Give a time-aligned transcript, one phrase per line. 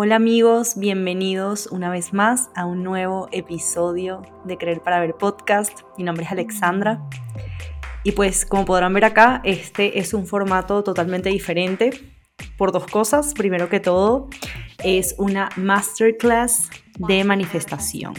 [0.00, 5.80] Hola amigos, bienvenidos una vez más a un nuevo episodio de Creer para Ver podcast.
[5.96, 7.02] Mi nombre es Alexandra
[8.04, 11.90] y pues como podrán ver acá, este es un formato totalmente diferente
[12.56, 13.34] por dos cosas.
[13.34, 14.28] Primero que todo,
[14.84, 16.70] es una masterclass
[17.00, 18.14] de manifestación.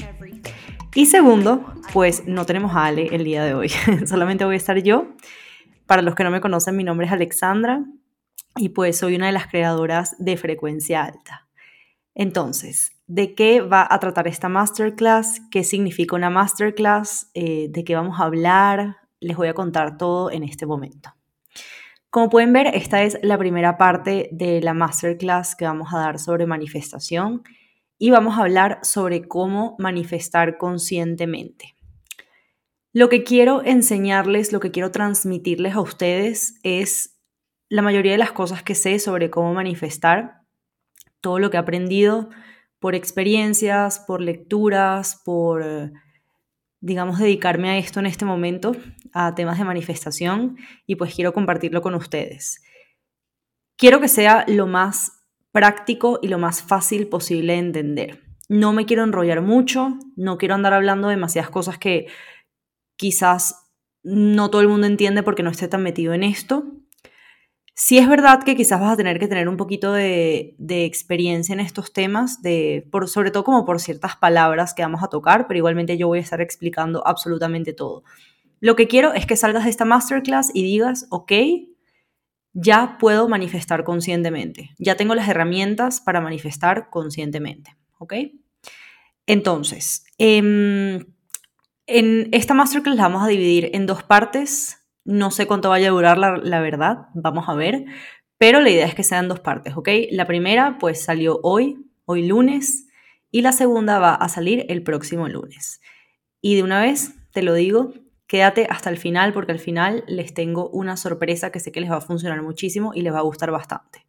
[0.94, 3.70] Y segundo, pues no tenemos a Ale el día de hoy,
[4.06, 5.08] solamente voy a estar yo.
[5.86, 7.86] Para los que no me conocen, mi nombre es Alexandra
[8.58, 11.49] y pues soy una de las creadoras de Frecuencia Alta.
[12.20, 15.40] Entonces, ¿de qué va a tratar esta masterclass?
[15.50, 17.32] ¿Qué significa una masterclass?
[17.34, 18.98] Eh, ¿De qué vamos a hablar?
[19.22, 21.16] Les voy a contar todo en este momento.
[22.10, 26.20] Como pueden ver, esta es la primera parte de la masterclass que vamos a dar
[26.20, 27.44] sobre manifestación
[27.98, 31.76] y vamos a hablar sobre cómo manifestar conscientemente.
[32.92, 37.18] Lo que quiero enseñarles, lo que quiero transmitirles a ustedes es
[37.70, 40.39] la mayoría de las cosas que sé sobre cómo manifestar
[41.22, 42.30] todo lo que he aprendido
[42.80, 45.92] por experiencias, por lecturas, por,
[46.80, 48.76] digamos, dedicarme a esto en este momento,
[49.14, 52.64] a temas de manifestación, y pues quiero compartirlo con ustedes.
[53.78, 58.24] Quiero que sea lo más práctico y lo más fácil posible de entender.
[58.48, 62.08] No me quiero enrollar mucho, no quiero andar hablando demasiadas cosas que
[62.96, 63.70] quizás
[64.04, 66.66] no todo el mundo entiende porque no esté tan metido en esto.
[67.82, 71.62] Sí es verdad que quizás vas a tener que tener un poquito de, experiencia en
[71.62, 75.98] estos temas, de, sobre todo como por ciertas palabras que vamos a tocar, pero igualmente
[75.98, 78.04] yo voy a estar explicando absolutamente todo.
[78.60, 81.32] Lo que quiero es que salgas de esta masterclass y digas, ok,
[82.52, 88.14] ya puedo manifestar conscientemente, ya tengo las herramientas para manifestar conscientemente, ¿ok?
[89.26, 91.06] Entonces, em,
[91.88, 94.79] en esta masterclass la vamos a dividir en dos partes.
[95.10, 97.84] No sé cuánto vaya a durar la, verdad, vamos a ver,
[98.38, 99.90] pero la idea es que sean dos partes, ¿ok?
[100.12, 102.86] La primera pues salió hoy, hoy lunes,
[103.32, 105.82] y la segunda va a salir el próximo lunes.
[106.42, 107.92] Y de una vez, te lo digo,
[108.28, 111.90] quédate hasta el final porque al final les tengo una sorpresa que sé que les
[111.90, 114.06] va a funcionar muchísimo y les va a gustar bastante.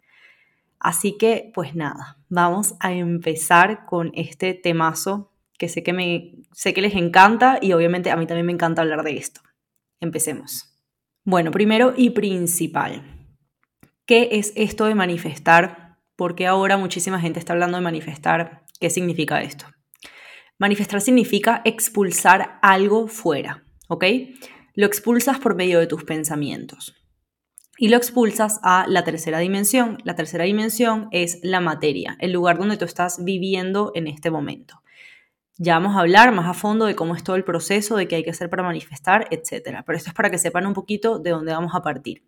[0.78, 6.74] Así que, pues nada, vamos a empezar con este temazo que sé que, me, sé
[6.74, 9.40] que les encanta y obviamente a mí también me encanta hablar de esto.
[9.98, 10.69] Empecemos.
[11.24, 13.28] Bueno, primero y principal,
[14.06, 15.98] ¿qué es esto de manifestar?
[16.16, 18.64] Porque ahora muchísima gente está hablando de manifestar.
[18.80, 19.66] ¿Qué significa esto?
[20.58, 24.04] Manifestar significa expulsar algo fuera, ¿ok?
[24.74, 26.94] Lo expulsas por medio de tus pensamientos
[27.76, 29.98] y lo expulsas a la tercera dimensión.
[30.04, 34.82] La tercera dimensión es la materia, el lugar donde tú estás viviendo en este momento.
[35.62, 38.16] Ya vamos a hablar más a fondo de cómo es todo el proceso, de qué
[38.16, 39.82] hay que hacer para manifestar, etc.
[39.84, 42.26] Pero esto es para que sepan un poquito de dónde vamos a partir.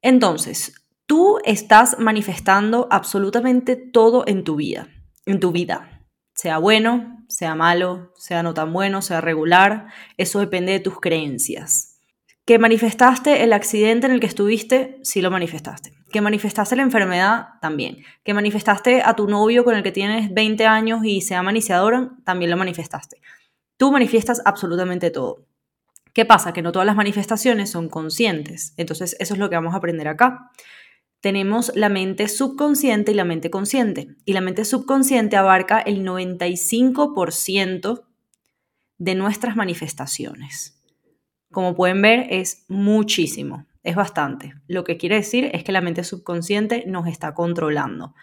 [0.00, 4.88] Entonces, tú estás manifestando absolutamente todo en tu vida,
[5.26, 6.06] en tu vida.
[6.34, 12.00] Sea bueno, sea malo, sea no tan bueno, sea regular, eso depende de tus creencias.
[12.46, 15.97] Que manifestaste el accidente en el que estuviste, sí lo manifestaste.
[16.10, 17.98] Que manifestaste la enfermedad, también.
[18.24, 22.12] Que manifestaste a tu novio con el que tienes 20 años y se llama iniciador,
[22.24, 23.20] también lo manifestaste.
[23.76, 25.44] Tú manifiestas absolutamente todo.
[26.12, 26.52] ¿Qué pasa?
[26.52, 28.74] Que no todas las manifestaciones son conscientes.
[28.76, 30.50] Entonces, eso es lo que vamos a aprender acá.
[31.20, 34.16] Tenemos la mente subconsciente y la mente consciente.
[34.24, 38.02] Y la mente subconsciente abarca el 95%
[38.98, 40.82] de nuestras manifestaciones.
[41.52, 44.54] Como pueden ver, es muchísimo, es bastante.
[44.66, 48.14] Lo que quiere decir es que la mente subconsciente nos está controlando.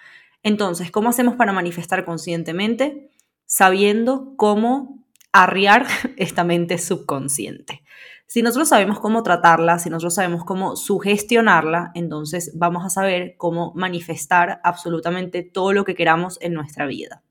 [0.43, 3.09] Entonces, ¿cómo hacemos para manifestar conscientemente?
[3.45, 5.85] Sabiendo cómo arriar
[6.17, 7.83] esta mente subconsciente.
[8.27, 13.71] Si nosotros sabemos cómo tratarla, si nosotros sabemos cómo sugestionarla, entonces vamos a saber cómo
[13.75, 17.23] manifestar absolutamente todo lo que queramos en nuestra vida.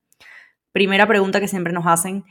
[0.70, 2.24] Primera pregunta que siempre nos hacen,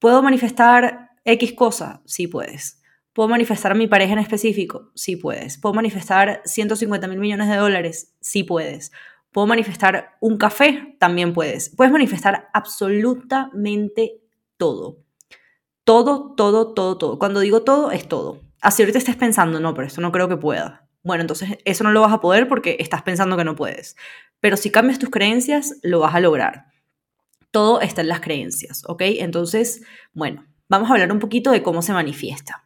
[0.00, 2.02] ¿puedo manifestar X cosa?
[2.04, 2.81] Sí puedes.
[3.12, 4.90] ¿Puedo manifestar a mi pareja en específico?
[4.94, 5.58] Sí puedes.
[5.58, 8.14] ¿Puedo manifestar 150 mil millones de dólares?
[8.20, 8.90] Sí puedes.
[9.32, 10.96] ¿Puedo manifestar un café?
[10.98, 11.70] También puedes.
[11.70, 14.20] Puedes manifestar absolutamente
[14.56, 14.98] todo.
[15.84, 17.18] Todo, todo, todo, todo.
[17.18, 18.40] Cuando digo todo, es todo.
[18.62, 20.88] Así ahorita estés pensando, no, pero esto no creo que pueda.
[21.02, 23.96] Bueno, entonces eso no lo vas a poder porque estás pensando que no puedes.
[24.40, 26.66] Pero si cambias tus creencias, lo vas a lograr.
[27.50, 29.02] Todo está en las creencias, ¿ok?
[29.02, 29.82] Entonces,
[30.12, 32.61] bueno, vamos a hablar un poquito de cómo se manifiesta.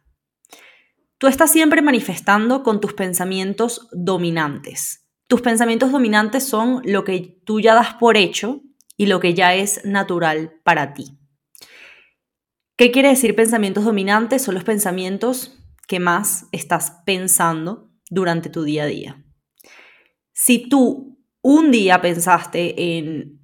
[1.19, 5.07] Tú estás siempre manifestando con tus pensamientos dominantes.
[5.27, 8.61] Tus pensamientos dominantes son lo que tú ya das por hecho
[8.97, 11.17] y lo que ya es natural para ti.
[12.75, 14.43] ¿Qué quiere decir pensamientos dominantes?
[14.43, 19.25] Son los pensamientos que más estás pensando durante tu día a día.
[20.33, 23.41] Si tú un día pensaste en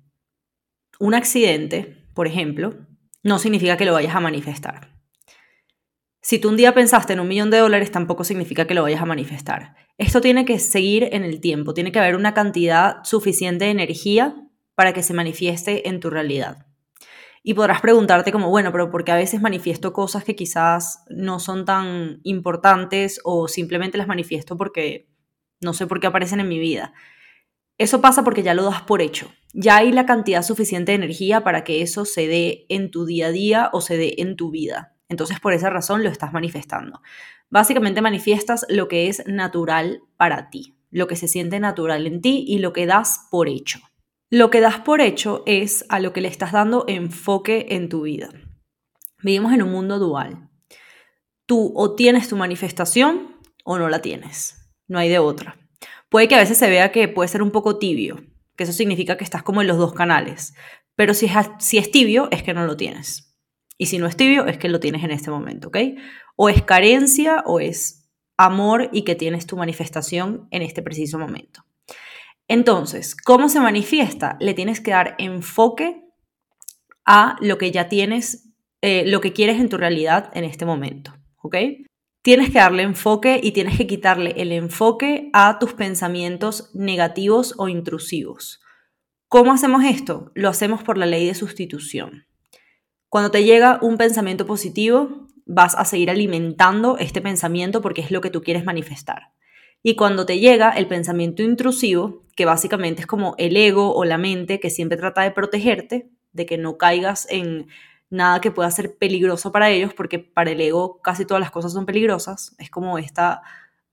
[1.00, 2.86] un accidente, por ejemplo,
[3.24, 4.93] no significa que lo vayas a manifestar.
[6.26, 9.02] Si tú un día pensaste en un millón de dólares, tampoco significa que lo vayas
[9.02, 9.76] a manifestar.
[9.98, 14.34] Esto tiene que seguir en el tiempo, tiene que haber una cantidad suficiente de energía
[14.74, 16.66] para que se manifieste en tu realidad.
[17.44, 21.66] Y podrás preguntarte como, bueno, pero porque a veces manifiesto cosas que quizás no son
[21.66, 25.10] tan importantes o simplemente las manifiesto porque
[25.60, 26.94] no sé por qué aparecen en mi vida.
[27.78, 29.30] Eso pasa porque ya lo das por hecho.
[29.54, 33.28] Ya hay la cantidad suficiente de energía para que eso se dé en tu día
[33.28, 34.93] a día o se dé en tu vida.
[35.10, 37.02] Entonces, por esa razón lo estás manifestando.
[37.50, 42.44] Básicamente manifiestas lo que es natural para ti, lo que se siente natural en ti
[42.48, 43.80] y lo que das por hecho.
[44.30, 48.02] Lo que das por hecho es a lo que le estás dando enfoque en tu
[48.02, 48.30] vida.
[49.22, 50.50] Vivimos en un mundo dual.
[51.46, 54.72] Tú o tienes tu manifestación o no la tienes.
[54.88, 55.58] No hay de otra.
[56.10, 58.24] Puede que a veces se vea que puede ser un poco tibio,
[58.56, 60.56] que eso significa que estás como en los dos canales.
[60.96, 63.33] Pero si es, si es tibio, es que no lo tienes.
[63.78, 65.78] Y si no es tibio, es que lo tienes en este momento, ¿ok?
[66.36, 71.66] O es carencia o es amor y que tienes tu manifestación en este preciso momento.
[72.48, 74.38] Entonces, ¿cómo se manifiesta?
[74.40, 76.04] Le tienes que dar enfoque
[77.06, 78.50] a lo que ya tienes,
[78.82, 81.56] eh, lo que quieres en tu realidad en este momento, ¿ok?
[82.22, 87.68] Tienes que darle enfoque y tienes que quitarle el enfoque a tus pensamientos negativos o
[87.68, 88.62] intrusivos.
[89.28, 90.32] ¿Cómo hacemos esto?
[90.36, 92.28] Lo hacemos por la ley de sustitución.
[93.14, 98.22] Cuando te llega un pensamiento positivo, vas a seguir alimentando este pensamiento porque es lo
[98.22, 99.34] que tú quieres manifestar.
[99.84, 104.18] Y cuando te llega el pensamiento intrusivo, que básicamente es como el ego o la
[104.18, 107.68] mente que siempre trata de protegerte, de que no caigas en
[108.10, 111.72] nada que pueda ser peligroso para ellos, porque para el ego casi todas las cosas
[111.72, 112.56] son peligrosas.
[112.58, 113.44] Es como esta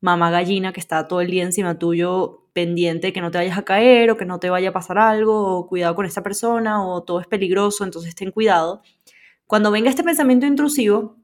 [0.01, 3.59] mamá gallina que está todo el día encima tuyo pendiente de que no te vayas
[3.59, 6.85] a caer o que no te vaya a pasar algo, o cuidado con esta persona,
[6.85, 8.83] o todo es peligroso, entonces ten cuidado.
[9.51, 11.19] Cuando venga este pensamiento intrusivo,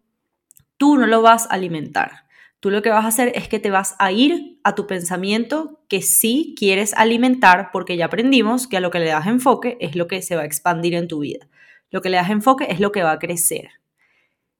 [0.76, 2.26] tú no lo vas a alimentar
[2.60, 5.80] Tú lo que vas a hacer es que te vas a ir a tu pensamiento
[5.88, 9.94] que sí quieres alimentar porque ya aprendimos que a lo que le das enfoque es
[9.94, 11.48] lo que se va a expandir en tu vida.
[11.90, 13.70] Lo que le das enfoque es lo que va a crecer.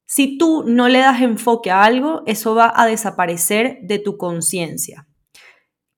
[0.05, 5.09] Si tú no le das enfoque a algo, eso va a desaparecer de tu conciencia.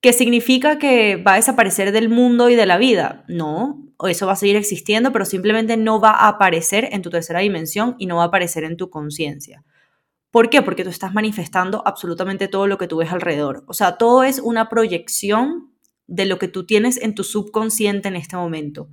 [0.01, 3.25] ¿Qué significa que va a desaparecer del mundo y de la vida?
[3.27, 7.41] No, eso va a seguir existiendo, pero simplemente no va a aparecer en tu tercera
[7.41, 9.65] dimensión y no va a aparecer en tu conciencia.
[10.31, 10.63] ¿Por qué?
[10.63, 13.65] Porque tú estás manifestando absolutamente todo lo que tú ves alrededor.
[13.67, 15.73] O sea, todo es una proyección
[16.07, 18.89] de lo que tú tienes en tu subconsciente en este momento.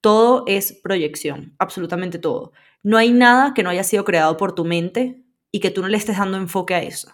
[0.00, 2.52] Todo es proyección, absolutamente todo.
[2.82, 5.88] No hay nada que no haya sido creado por tu mente y que tú no
[5.88, 7.10] le estés dando enfoque a eso.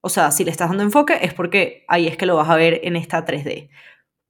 [0.00, 2.56] O sea, si le estás dando enfoque es porque ahí es que lo vas a
[2.56, 3.70] ver en esta 3D.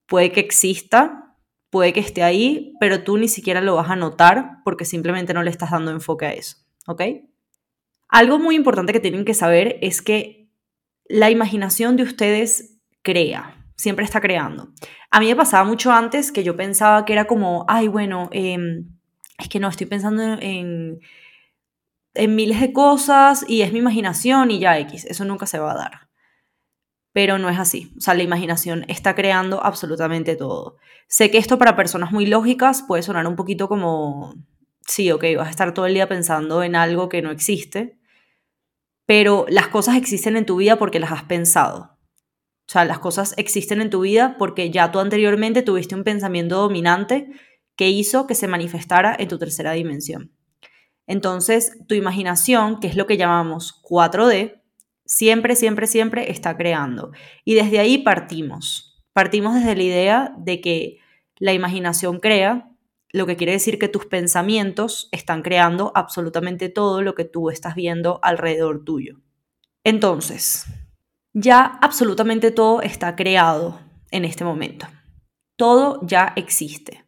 [0.07, 1.37] Puede que exista,
[1.71, 5.43] puede que esté ahí, pero tú ni siquiera lo vas a notar porque simplemente no
[5.43, 6.57] le estás dando enfoque a eso.
[6.87, 7.03] ¿Ok?
[8.09, 10.51] Algo muy importante que tienen que saber es que
[11.09, 14.73] la imaginación de ustedes crea, siempre está creando.
[15.11, 18.99] A mí me pasaba mucho antes que yo pensaba que era como, ay, bueno, em,
[19.39, 21.01] es que no, estoy pensando en, en
[22.29, 25.77] miles de cosas y es mi imaginación y ya X, eso nunca se va a
[25.77, 26.09] dar.
[27.13, 30.77] Pero no es así, o sea, la imaginación está creando absolutamente todo.
[31.09, 34.35] Sé que esto para personas muy lógicas puede sonar un poquito como,
[34.87, 37.99] sí, ok, vas a estar todo el día pensando en algo que no existe,
[39.07, 41.99] pero las cosas existen en tu vida porque las has pensado.
[42.69, 46.57] O sea, las cosas existen en tu vida porque ya tú anteriormente tuviste un pensamiento
[46.57, 47.33] dominante
[47.75, 50.31] que hizo que se manifestara en tu tercera dimensión.
[51.07, 54.61] Entonces, tu imaginación, que es lo que llamamos 4D,
[55.05, 57.11] siempre, siempre, siempre está creando.
[57.45, 59.03] Y desde ahí partimos.
[59.13, 60.99] Partimos desde la idea de que
[61.37, 62.71] la imaginación crea,
[63.13, 67.75] lo que quiere decir que tus pensamientos están creando absolutamente todo lo que tú estás
[67.75, 69.21] viendo alrededor tuyo.
[69.83, 70.67] Entonces,
[71.33, 73.81] ya absolutamente todo está creado
[74.11, 74.87] en este momento.
[75.57, 77.05] Todo ya existe.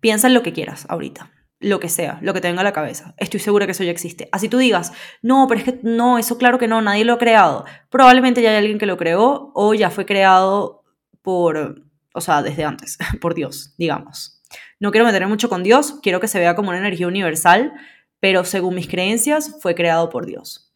[0.00, 2.72] Piensa en lo que quieras ahorita, lo que sea, lo que te venga a la
[2.72, 3.14] cabeza.
[3.18, 4.28] Estoy segura que eso ya existe.
[4.32, 7.18] Así tú digas, no, pero es que no, eso claro que no, nadie lo ha
[7.18, 7.66] creado.
[7.90, 10.84] Probablemente ya hay alguien que lo creó o ya fue creado
[11.22, 14.42] por, o sea, desde antes, por Dios, digamos.
[14.80, 17.72] No quiero meterme mucho con Dios, quiero que se vea como una energía universal,
[18.18, 20.74] pero según mis creencias fue creado por Dios.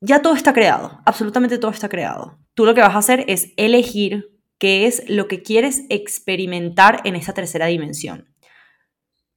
[0.00, 2.38] Ya todo está creado, absolutamente todo está creado.
[2.54, 7.16] Tú lo que vas a hacer es elegir qué es lo que quieres experimentar en
[7.16, 8.31] esa tercera dimensión.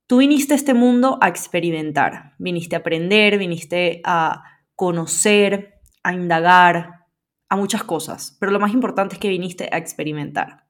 [0.08, 4.44] Tú viniste a este mundo a experimentar, viniste a aprender, viniste a
[4.76, 7.06] conocer, a indagar,
[7.50, 10.66] a muchas cosas, pero lo más importante es que viniste a experimentar.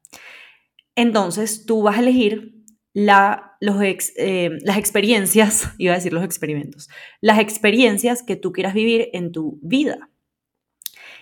[0.95, 2.63] entonces tú vas a elegir
[2.93, 6.89] eh, las experiencias, iba a decir los experimentos,
[7.19, 10.09] las experiencias que tú quieras vivir en tu vida.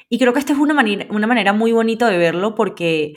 [0.10, 0.76] Y creo que esta es una
[1.10, 3.16] una manera muy bonita de verlo porque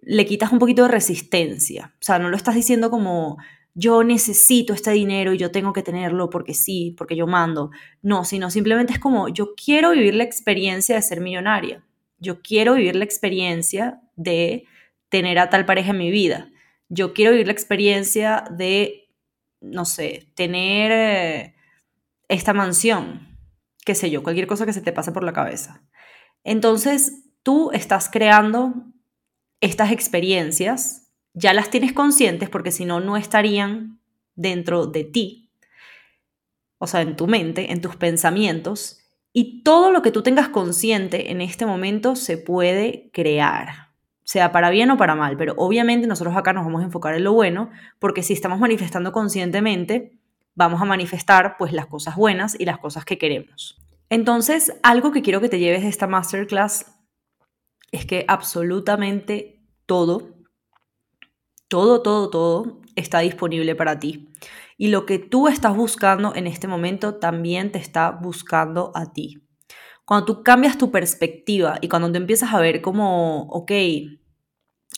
[0.00, 1.94] le quitas un poquito de resistencia.
[1.96, 3.36] O sea, no lo estás diciendo como
[3.78, 7.70] yo necesito este dinero y yo tengo que tenerlo porque sí, porque yo mando.
[8.02, 11.84] No, sino simplemente es como yo quiero vivir la experiencia de ser millonaria.
[12.18, 14.64] Yo quiero vivir la experiencia de
[15.10, 16.50] tener a tal pareja en mi vida.
[16.88, 19.12] Yo quiero vivir la experiencia de,
[19.60, 21.54] no sé, tener eh,
[22.26, 23.28] esta mansión,
[23.84, 25.84] qué sé yo, cualquier cosa que se te pase por la cabeza.
[26.42, 28.74] Entonces, tú estás creando
[29.60, 34.00] estas experiencias, ya las tienes conscientes porque si no, no estarían
[34.34, 35.50] dentro de ti,
[36.78, 39.00] o sea, en tu mente, en tus pensamientos,
[39.32, 43.92] y todo lo que tú tengas consciente en este momento se puede crear,
[44.24, 47.24] sea para bien o para mal, pero obviamente nosotros acá nos vamos a enfocar en
[47.24, 50.18] lo bueno, porque si estamos manifestando conscientemente,
[50.54, 53.78] vamos a manifestar pues las cosas buenas y las cosas que queremos.
[54.10, 56.86] Entonces, algo que quiero que te lleves de esta masterclass
[57.92, 60.37] es que absolutamente todo,
[61.68, 64.28] todo, todo, todo está disponible para ti.
[64.76, 69.42] Y lo que tú estás buscando en este momento también te está buscando a ti.
[70.04, 73.72] Cuando tú cambias tu perspectiva y cuando tú empiezas a ver como, ok,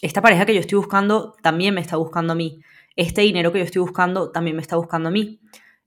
[0.03, 2.61] esta pareja que yo estoy buscando también me está buscando a mí.
[2.97, 5.41] Este dinero que yo estoy buscando también me está buscando a mí.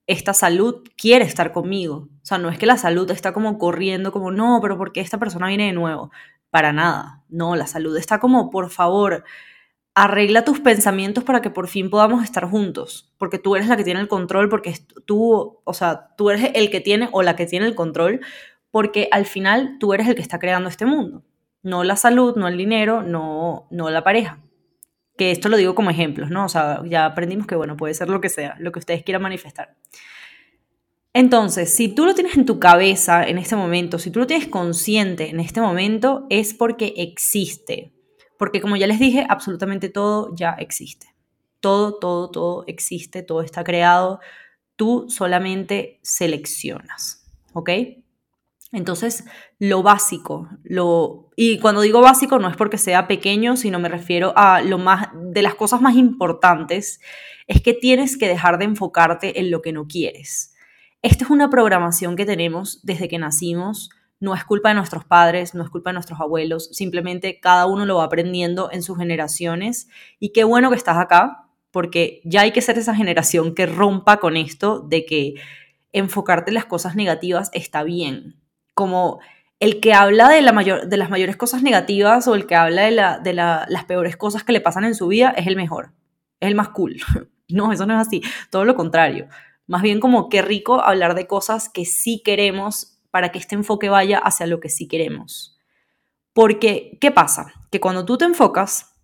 [0.06, 2.10] Esta salud quiere estar conmigo.
[2.12, 5.00] O sea, no es que la salud está como corriendo, como, no, pero ¿por qué
[5.00, 6.12] esta persona viene de nuevo?
[6.54, 7.24] para nada.
[7.30, 9.24] No, la salud está como, por favor,
[9.96, 13.84] arregla tus pensamientos para que por fin podamos estar juntos, porque tú eres la que
[13.84, 17.46] tiene el control, porque tú, o sea, tú eres el que tiene o la que
[17.46, 18.22] tiene el control,
[18.72, 21.24] porque al final tú eres el que está creando este mundo,
[21.62, 24.40] no la salud, no el dinero, no, no la pareja.
[25.16, 26.46] Que esto lo digo como ejemplos, ¿no?
[26.46, 29.22] O sea, ya aprendimos que, bueno, puede ser lo que sea, lo que ustedes quieran
[29.22, 29.76] manifestar.
[31.14, 34.48] Entonces, si tú lo tienes en tu cabeza en este momento, si tú lo tienes
[34.48, 37.94] consciente en este momento, es porque existe.
[38.38, 41.08] Porque como ya les dije, absolutamente todo ya existe.
[41.60, 44.20] Todo, todo, todo existe, todo está creado.
[44.76, 47.70] Tú solamente seleccionas, ¿ok?
[48.72, 49.24] Entonces,
[49.60, 54.34] lo básico, lo y cuando digo básico no es porque sea pequeño, sino me refiero
[54.36, 57.00] a lo más de las cosas más importantes
[57.46, 60.54] es que tienes que dejar de enfocarte en lo que no quieres
[61.04, 63.90] esta es una programación que tenemos desde que nacimos.
[64.24, 67.86] No es culpa de nuestros padres, no es culpa de nuestros abuelos, simplemente cada uno
[67.86, 69.90] lo va aprendiendo en sus generaciones.
[70.18, 74.22] Y qué bueno que estás acá, porque ya hay que ser esa generación que rompa
[74.22, 75.34] con esto de que
[75.92, 78.40] enfocarte en las cosas negativas está bien.
[78.74, 79.20] Como
[79.60, 83.34] el que habla de, las mayores cosas negativas o el que habla de, la, de
[83.34, 85.92] las peores cosas que le pasan en su vida es el mejor,
[86.40, 87.02] es el más cool.
[87.50, 89.28] No, eso no es así, todo lo contrario.
[89.68, 93.90] Más bien como qué rico hablar de cosas que sí queremos para que este enfoque
[93.90, 95.56] vaya hacia lo que sí queremos.
[96.34, 97.54] Porque, ¿qué pasa?
[97.70, 98.96] Que cuando tú te enfocas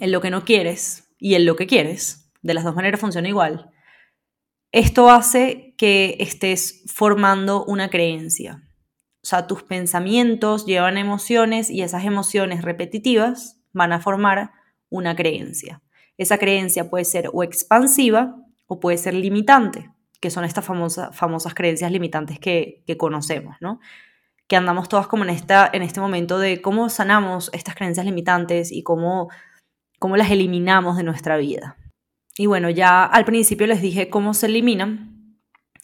[0.00, 3.28] en lo que no quieres y en lo que quieres, de las dos maneras funciona
[3.28, 3.70] igual,
[4.72, 8.66] esto hace que estés formando una creencia.
[9.22, 14.52] O sea, tus pensamientos llevan emociones y esas emociones repetitivas van a formar
[14.88, 15.82] una creencia.
[16.16, 18.36] Esa creencia puede ser o expansiva
[18.66, 19.90] o puede ser limitante,
[20.20, 23.80] que son estas famosas, famosas creencias limitantes que, conocemos, ¿no?
[24.46, 28.72] Que andamos todas como en, esta, en este momento de cómo sanamos estas creencias limitantes
[28.72, 29.28] y cómo,
[29.98, 31.76] cómo las eliminamos de nuestra vida.
[32.36, 35.38] Y bueno, ya al principio les dije cómo se eliminan,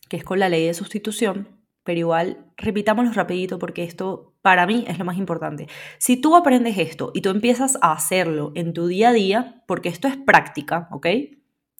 [0.09, 4.85] que es con la ley de sustitución, pero igual repitámoslo rapidito porque esto para mí
[4.89, 5.69] es lo más importante.
[5.99, 9.89] Si tú aprendes esto y tú empiezas a hacerlo en tu día a día, porque
[9.89, 11.07] esto es práctica, ¿ok?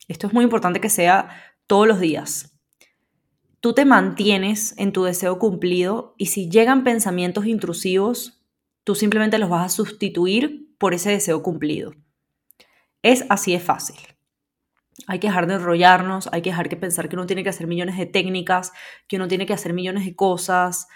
[0.09, 1.29] Esto es muy importante que sea
[1.71, 2.59] todos los días.
[3.61, 8.43] Tú te mantienes en tu deseo cumplido y si llegan pensamientos intrusivos,
[8.83, 11.95] tú simplemente los vas a sustituir por ese deseo cumplido.
[13.03, 14.01] Es así de fácil.
[15.07, 17.69] Hay que dejar de enrollarnos, hay que dejar de pensar que uno tiene que hacer
[17.69, 18.73] millones de técnicas,
[19.07, 20.89] que uno tiene que hacer millones de cosas.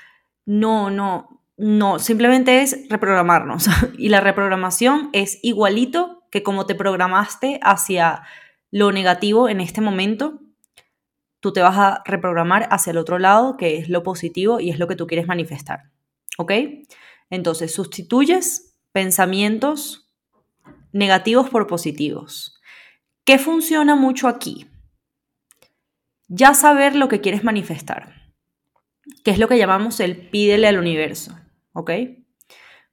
[0.45, 3.69] No, no, no, simplemente es reprogramarnos.
[3.97, 8.25] y la reprogramación es igualito que como te programaste hacia
[8.73, 10.40] lo negativo en este momento,
[11.45, 14.79] tú te vas a reprogramar hacia el otro lado, que es lo positivo y es
[14.79, 15.91] lo que tú quieres manifestar.
[16.39, 16.53] ¿Ok?
[17.29, 20.11] Entonces, sustituyes pensamientos
[20.93, 22.59] negativos por positivos.
[23.27, 24.71] ¿Qué funciona mucho aquí?
[26.29, 28.33] Ya saber lo que quieres manifestar,
[29.23, 31.39] que es lo que llamamos el pídele al universo.
[31.75, 31.91] ¿Ok?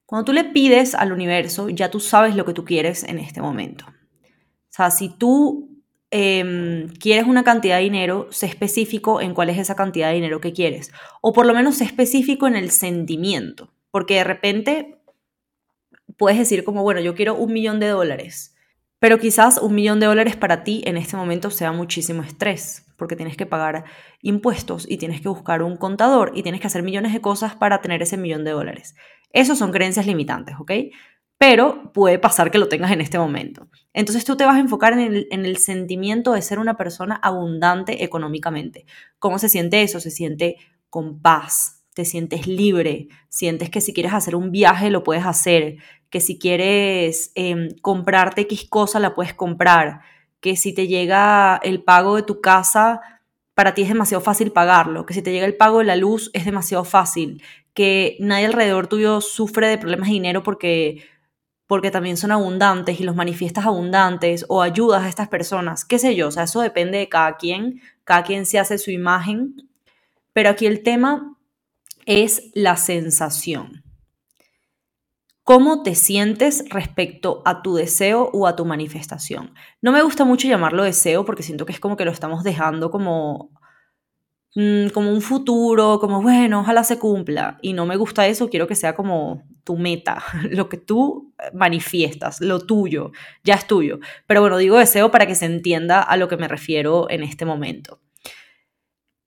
[0.05, 3.41] Cuando tú le pides al universo, ya tú sabes lo que tú quieres en este
[3.41, 3.86] momento.
[3.88, 5.70] O sea, si tú
[6.12, 10.41] em, quieres una cantidad de dinero, sé específico en cuál es esa cantidad de dinero
[10.41, 10.91] que quieres.
[11.22, 13.74] O por lo menos sé específico en el sentimiento.
[13.89, 15.01] Porque de repente
[16.18, 18.56] puedes decir como, bueno, yo quiero un millón de dólares.
[19.00, 23.15] Pero quizás un millón de dólares para ti en este momento sea muchísimo estrés, porque
[23.15, 23.86] tienes que pagar
[24.22, 27.82] impuestos y tienes que buscar un contador y tienes que hacer millones de cosas para
[27.82, 28.96] tener ese millón de dólares.
[29.34, 30.72] Esos son creencias limitantes, ¿ok?
[31.41, 33.67] Pero puede pasar que lo tengas en este momento.
[33.93, 38.86] Entonces tú te vas a enfocar en el, sentimiento de ser una persona abundante económicamente.
[39.17, 40.00] ¿Cómo se siente eso?
[40.00, 40.57] Se siente
[40.91, 45.77] con paz, te sientes libre, sientes que si quieres hacer un viaje lo puedes hacer,
[46.12, 50.01] que si quieres em, comprarte X cosa la puedes comprar,
[50.41, 53.01] que si te llega el pago de tu casa,
[53.55, 56.29] para ti es demasiado fácil pagarlo, que si te llega el pago de la luz
[56.33, 57.41] es demasiado fácil,
[57.74, 61.03] que nadie alrededor tuyo sufre de problemas de dinero porque,
[61.71, 66.17] porque también son abundantes y los manifiestas abundantes o ayudas a estas personas, qué sé
[66.17, 69.55] yo, o sea, eso depende de cada quien, cada quien se hace su imagen,
[70.33, 71.37] pero aquí el tema
[72.05, 73.85] es la sensación.
[75.45, 79.53] ¿Cómo te sientes respecto a tu deseo o a tu manifestación?
[79.81, 82.91] No me gusta mucho llamarlo deseo porque siento que es como que lo estamos dejando
[82.91, 83.49] como
[84.53, 87.58] Mm, como un futuro, como bueno, ojalá se cumpla.
[87.62, 92.41] Y no me gusta eso, quiero que sea como tu meta, lo que tú manifiestas,
[92.41, 93.12] lo tuyo,
[93.43, 94.00] ya es tuyo.
[94.27, 97.46] Pero bueno, digo deseo para que se entienda a lo que me refiero en este
[97.46, 98.00] momento.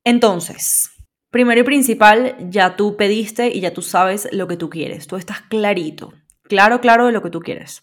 [0.04, 0.90] Entonces,
[1.31, 5.07] primero y principal, ya tú pediste y ya tú sabes lo que tú quieres.
[5.07, 6.12] Tú estás clarito,
[6.43, 7.83] claro, claro de lo que tú quieres.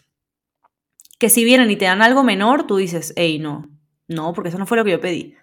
[1.18, 3.68] Que si vienen y te dan algo menor, tú dices, hey, no,
[4.06, 5.34] no, porque eso no fue lo que yo pedí.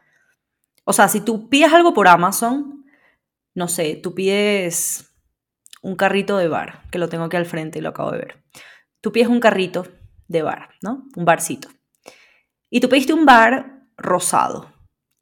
[0.89, 2.84] O sea, si tú pides algo por Amazon,
[3.53, 5.13] no sé, tú pides
[5.84, 8.43] un carrito de bar, que lo tengo aquí al frente y lo acabo de ver.
[9.00, 9.86] Tú pides un carrito
[10.27, 11.05] de bar, ¿no?
[11.15, 11.67] Un barcito.
[12.72, 14.74] Y tú pediste un bar rosado.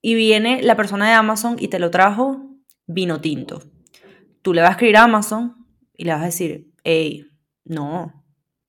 [0.01, 2.45] Y viene la persona de Amazon y te lo trajo
[2.85, 3.61] vino tinto.
[4.43, 7.29] Tú le vas a escribir a Amazon y le vas a decir, hey,
[7.65, 8.23] no,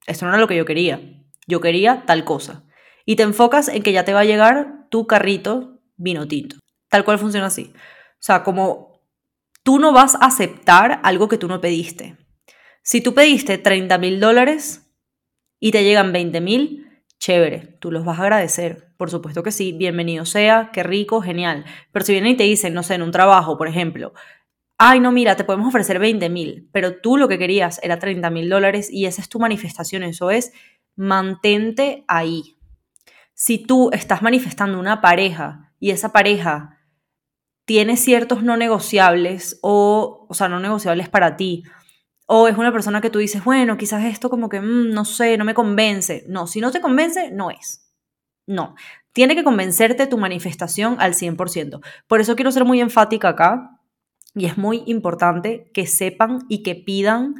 [0.08, 1.00] esto no era lo que yo quería.
[1.46, 2.64] Yo quería tal cosa.
[3.06, 6.56] Y te enfocas en que ya te va a llegar tu carrito vino tinto.
[6.88, 7.72] Tal cual funciona así.
[7.74, 9.01] O sea, como
[9.62, 12.16] tú no vas a aceptar algo que tú no pediste.
[12.83, 14.90] Si tú pediste 30 mil dólares
[15.61, 18.88] y te llegan 20 mil, chévere, tú los vas a agradecer.
[18.96, 21.64] Por supuesto que sí, bienvenido sea, qué rico, genial.
[21.92, 24.14] Pero si vienen y te dicen, no sé, en un trabajo, por ejemplo,
[24.79, 28.31] ay, no, mira, te podemos ofrecer 20 mil, pero tú lo que querías era 30
[28.31, 30.53] mil dólares y esa es tu manifestación, eso es,
[30.96, 32.57] mantente ahí.
[33.35, 36.77] Si tú estás manifestando una pareja y esa pareja
[37.68, 41.64] tiene ciertos no negociables o, o sea, no negociables para ti.
[42.24, 45.37] O es una persona que tú dices, bueno, quizás esto como que, mm, no sé,
[45.37, 46.24] no me convence.
[46.28, 47.92] No, si no te convence, no es.
[48.46, 48.74] No,
[49.12, 51.83] tiene que convencerte tu manifestación al 100%.
[52.07, 53.78] Por eso quiero ser muy enfática acá
[54.35, 57.35] y es muy importante que sepan y que pidan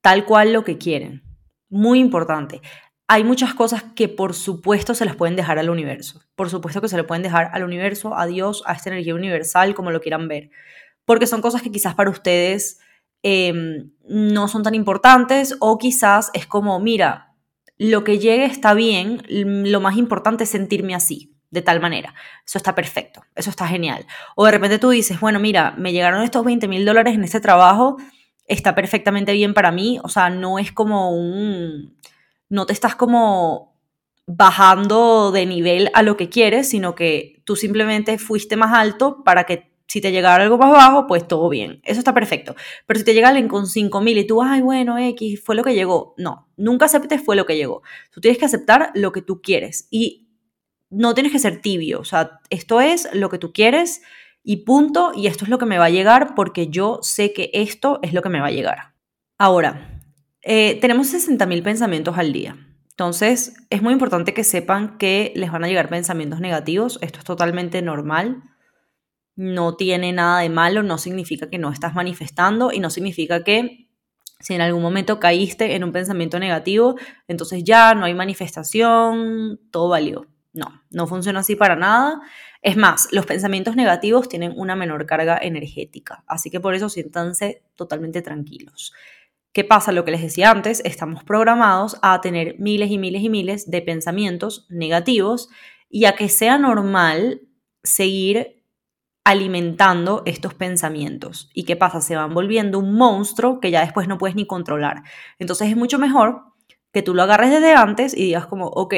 [0.00, 1.24] tal cual lo que quieren.
[1.68, 2.62] Muy importante
[3.06, 6.22] hay muchas cosas que por supuesto se las pueden dejar al universo.
[6.34, 9.74] Por supuesto que se le pueden dejar al universo, a Dios, a esta energía universal,
[9.74, 10.50] como lo quieran ver.
[11.04, 12.78] Porque son cosas que quizás para ustedes
[13.22, 17.34] em, no son tan importantes o quizás es como, mira,
[17.76, 22.14] lo que llegue está bien, lo más importante es sentirme así, de tal manera.
[22.46, 24.06] Eso está perfecto, eso está genial.
[24.34, 27.40] O de repente tú dices, bueno, mira, me llegaron estos 20 mil dólares en este
[27.40, 27.96] trabajo,
[28.46, 31.96] está perfectamente bien para mí, o sea, no es como un
[32.48, 33.74] no te estás como
[34.26, 39.44] bajando de nivel a lo que quieres, sino que tú simplemente fuiste más alto para
[39.44, 41.80] que si te llegara algo más bajo, pues todo bien.
[41.84, 42.54] Eso está perfecto.
[42.86, 45.74] Pero si te llega alguien con 5000 y tú, ay, bueno, X, fue lo que
[45.74, 46.14] llegó.
[46.16, 47.82] No, nunca aceptes fue lo que llegó.
[48.10, 50.28] Tú tienes que aceptar lo que tú quieres y
[50.90, 52.00] no tienes que ser tibio.
[52.00, 54.02] O sea, esto es lo que tú quieres
[54.42, 55.12] y punto.
[55.14, 58.14] Y esto es lo que me va a llegar porque yo sé que esto es
[58.14, 58.94] lo que me va a llegar.
[59.36, 59.93] Ahora,
[60.44, 62.56] eh, tenemos 60.000 pensamientos al día.
[62.90, 66.98] Entonces, es muy importante que sepan que les van a llegar pensamientos negativos.
[67.00, 68.42] Esto es totalmente normal.
[69.34, 73.88] No tiene nada de malo, no significa que no estás manifestando y no significa que
[74.38, 79.88] si en algún momento caíste en un pensamiento negativo, entonces ya no hay manifestación, todo
[79.88, 80.26] valió.
[80.52, 82.20] No, no funciona así para nada.
[82.62, 87.64] Es más, los pensamientos negativos tienen una menor carga energética, así que por eso siéntanse
[87.74, 88.92] totalmente tranquilos.
[89.54, 89.92] ¿Qué pasa?
[89.92, 93.82] Lo que les decía antes, estamos programados a tener miles y miles y miles de
[93.82, 95.48] pensamientos negativos
[95.88, 97.40] y a que sea normal
[97.84, 98.64] seguir
[99.22, 101.50] alimentando estos pensamientos.
[101.54, 102.00] ¿Y qué pasa?
[102.00, 105.04] Se van volviendo un monstruo que ya después no puedes ni controlar.
[105.38, 106.42] Entonces es mucho mejor
[106.92, 108.94] que tú lo agarres desde antes y digas como, ok,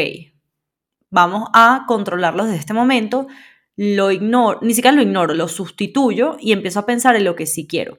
[1.11, 3.27] vamos a controlarlos desde este momento,
[3.77, 7.45] lo ignoro, ni siquiera lo ignoro, lo sustituyo y empiezo a pensar en lo que
[7.45, 7.99] sí quiero.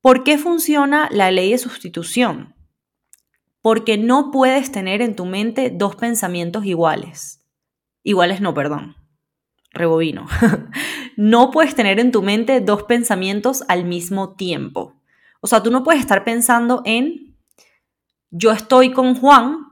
[0.00, 2.54] ¿Por qué funciona la ley de sustitución?
[3.60, 7.44] Porque no puedes tener en tu mente dos pensamientos iguales.
[8.02, 8.96] Iguales no, perdón.
[9.72, 10.26] Rebobino.
[11.16, 14.94] no puedes tener en tu mente dos pensamientos al mismo tiempo.
[15.40, 17.36] O sea, tú no puedes estar pensando en
[18.30, 19.66] yo estoy con Juan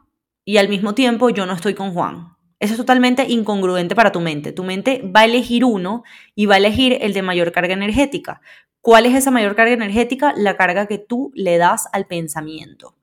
[0.44, 2.33] y al mismo tiempo yo no estoy con Juan.
[2.64, 4.50] Eso es totalmente incongruente para tu mente.
[4.50, 6.02] Tu mente va a elegir uno
[6.34, 8.40] y va a elegir el de mayor carga energética.
[8.80, 10.32] ¿Cuál es esa mayor carga energética?
[10.34, 12.96] La carga que tú le das al pensamiento.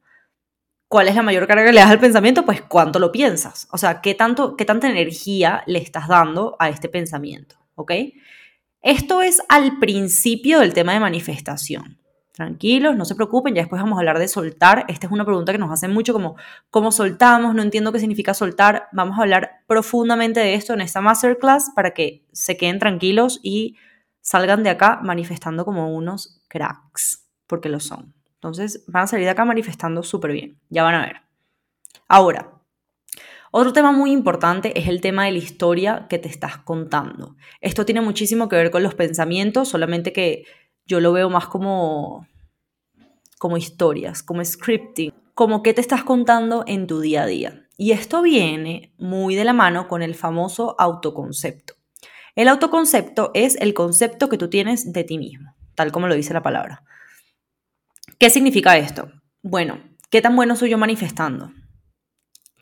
[0.88, 2.44] ¿Cuál es la mayor carga que le das al pensamiento?
[2.44, 3.68] Pues cuánto lo piensas.
[3.72, 7.58] O sea, qué, tanto, qué tanta energía le estás dando a este pensamiento.
[7.76, 7.92] ¿Ok?
[8.82, 12.01] Esto es al principio del tema de manifestación.
[12.32, 14.86] Tranquilos, no se preocupen, ya después vamos a hablar de soltar.
[14.88, 16.38] Esta es una pregunta que nos hacen mucho como,
[16.70, 17.54] ¿cómo soltamos?
[17.54, 18.88] No entiendo qué significa soltar.
[18.94, 23.76] Vamos a hablar profundamente de esto en esta masterclass para que se queden tranquilos y
[24.22, 28.14] salgan de acá manifestando como unos cracks, porque lo son.
[28.36, 31.22] Entonces van a salir de acá manifestando súper bien, ya van a ver.
[32.08, 32.62] Ahora,
[33.52, 37.36] otro tema muy importante es el tema de la historia que te estás contando.
[37.60, 40.46] Esto tiene muchísimo que ver con los pensamientos, solamente que
[40.92, 42.28] yo lo veo más como,
[43.40, 47.66] como historias, como scripting, como qué te estás contando en tu día a día.
[47.78, 51.76] Y esto viene muy de la mano con el famoso autoconcepto.
[52.36, 56.34] El autoconcepto es el concepto que tú tienes de ti mismo, tal como lo dice
[56.34, 56.84] la palabra.
[58.20, 59.10] ¿Qué significa esto?
[59.42, 61.54] Bueno, ¿qué tan bueno soy yo manifestando?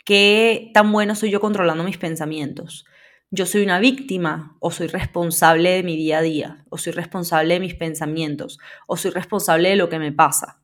[0.05, 2.85] ¿Qué tan bueno soy yo controlando mis pensamientos?
[3.31, 6.65] ¿Yo soy una víctima o soy responsable de mi día a día?
[6.69, 8.57] ¿O soy responsable de mis pensamientos?
[8.87, 10.63] ¿O soy responsable de lo que me pasa?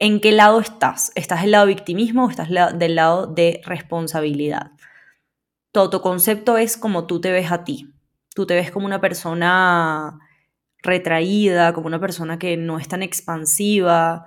[0.00, 1.12] ¿En qué lado estás?
[1.14, 4.72] ¿Estás del lado de victimismo o estás del lado de responsabilidad?
[5.70, 7.94] Tu autoconcepto es como tú te ves a ti.
[8.34, 10.18] Tú te ves como una persona
[10.82, 14.24] retraída, como una persona que no es tan expansiva,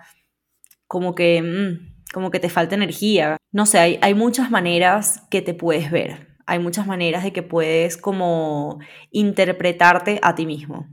[0.87, 3.35] como que, mm, como que te falta energía.
[3.51, 6.36] No sé, hay, hay muchas maneras que te puedes ver.
[6.47, 8.79] Hay muchas maneras de que puedes como
[9.11, 10.87] interpretarte a ti mismo.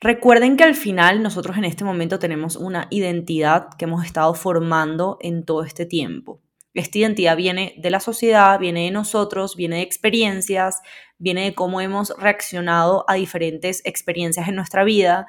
[0.00, 5.18] Recuerden que al final nosotros en este momento tenemos una identidad que hemos estado formando
[5.20, 6.42] en todo este tiempo.
[6.74, 10.82] Esta identidad viene de la sociedad, viene de nosotros, viene de experiencias,
[11.18, 15.26] viene de cómo hemos reaccionado a diferentes experiencias en nuestra vida,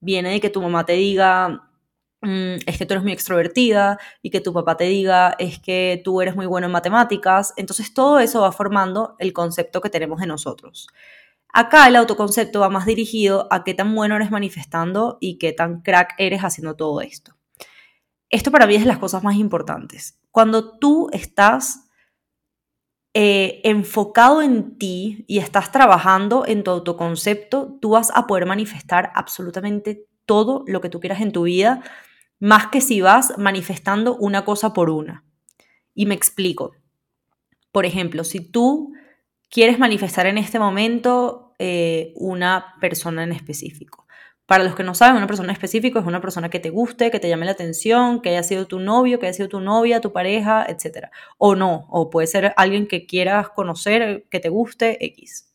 [0.00, 1.70] viene de que tu mamá te diga,
[2.22, 6.20] es que tú eres muy extrovertida y que tu papá te diga, es que tú
[6.20, 7.52] eres muy bueno en matemáticas.
[7.56, 10.88] Entonces todo eso va formando el concepto que tenemos de nosotros.
[11.52, 15.82] Acá el autoconcepto va más dirigido a qué tan bueno eres manifestando y qué tan
[15.82, 17.34] crack eres haciendo todo esto.
[18.28, 20.18] Esto para mí es las cosas más importantes.
[20.30, 21.88] Cuando tú estás
[23.14, 29.10] eh, enfocado en ti y estás trabajando en tu autoconcepto, tú vas a poder manifestar
[29.14, 31.82] absolutamente todo lo que tú quieras en tu vida,
[32.38, 35.24] más que si vas manifestando una cosa por una.
[35.94, 36.72] Y me explico.
[37.72, 38.92] Por ejemplo, si tú
[39.48, 44.06] quieres manifestar en este momento eh, una persona en específico,
[44.46, 47.18] para los que no saben, una persona específica es una persona que te guste, que
[47.18, 50.12] te llame la atención, que haya sido tu novio, que haya sido tu novia, tu
[50.12, 51.08] pareja, etc.
[51.36, 55.52] O no, o puede ser alguien que quieras conocer, que te guste, X.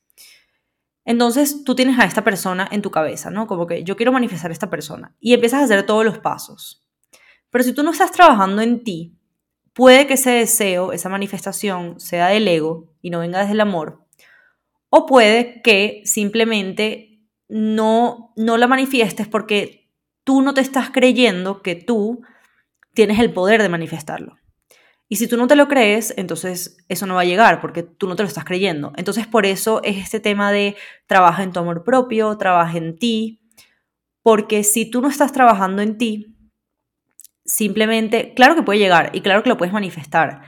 [1.05, 3.47] Entonces tú tienes a esta persona en tu cabeza, ¿no?
[3.47, 6.85] Como que yo quiero manifestar a esta persona y empiezas a hacer todos los pasos.
[7.49, 9.17] Pero si tú no estás trabajando en ti,
[9.73, 14.05] puede que ese deseo, esa manifestación sea del ego y no venga desde el amor.
[14.89, 19.89] O puede que simplemente no, no la manifiestes porque
[20.23, 22.21] tú no te estás creyendo que tú
[22.93, 24.37] tienes el poder de manifestarlo.
[25.11, 28.07] Y si tú no te lo crees, entonces eso no va a llegar porque tú
[28.07, 28.93] no te lo estás creyendo.
[28.95, 33.41] Entonces por eso es este tema de trabaja en tu amor propio, trabaja en ti,
[34.21, 36.37] porque si tú no estás trabajando en ti,
[37.43, 40.43] simplemente, claro que puede llegar y claro que lo puedes manifestar,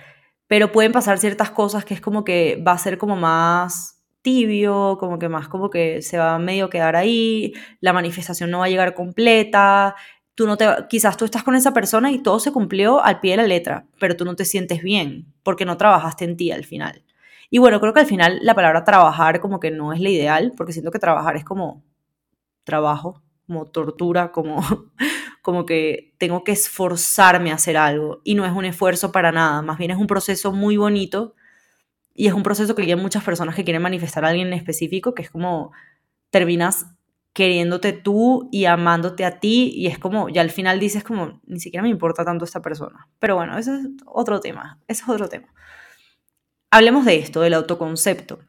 [0.47, 4.95] pero pueden pasar ciertas cosas que es como que va a ser como más tibio,
[4.97, 8.65] como que más como que se va a medio quedar ahí, la manifestación no va
[8.67, 9.95] a llegar completa,
[10.35, 13.31] tú no te, quizás tú estás con esa persona y todo se cumplió al pie
[13.31, 16.65] de la letra, pero tú no te sientes bien porque no trabajaste en ti al
[16.65, 17.03] final.
[17.49, 20.53] Y bueno, creo que al final la palabra trabajar como que no es la ideal,
[20.57, 21.83] porque siento que trabajar es como
[22.63, 24.57] trabajo, como tortura, como,
[25.41, 29.61] como que tengo que esforzarme a hacer algo y no es un esfuerzo para nada,
[29.61, 31.35] más bien es un proceso muy bonito
[32.15, 35.13] y es un proceso que hay muchas personas que quieren manifestar a alguien en específico,
[35.13, 35.71] que es como
[36.29, 36.87] terminas
[37.33, 41.59] queriéndote tú y amándote a ti y es como, ya al final dices como, ni
[41.59, 43.09] siquiera me importa tanto esta persona.
[43.19, 45.47] Pero bueno, ese es otro tema, ese es otro tema.
[46.69, 48.39] Hablemos de esto, del autoconcepto.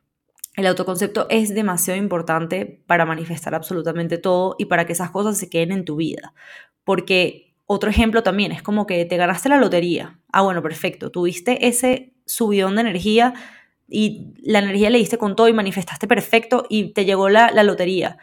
[0.55, 5.51] El autoconcepto es demasiado importante para manifestar absolutamente todo y para que esas cosas se
[5.51, 6.33] queden en tu vida.
[6.85, 10.21] Porque otro ejemplo también es como que te ganaste la lotería.
[10.31, 11.11] Ah, bueno, perfecto.
[11.11, 13.35] Tuviste ese subidón de energía
[13.89, 17.63] y la energía le diste con todo y manifestaste perfecto y te llegó la, la
[17.63, 18.19] lotería.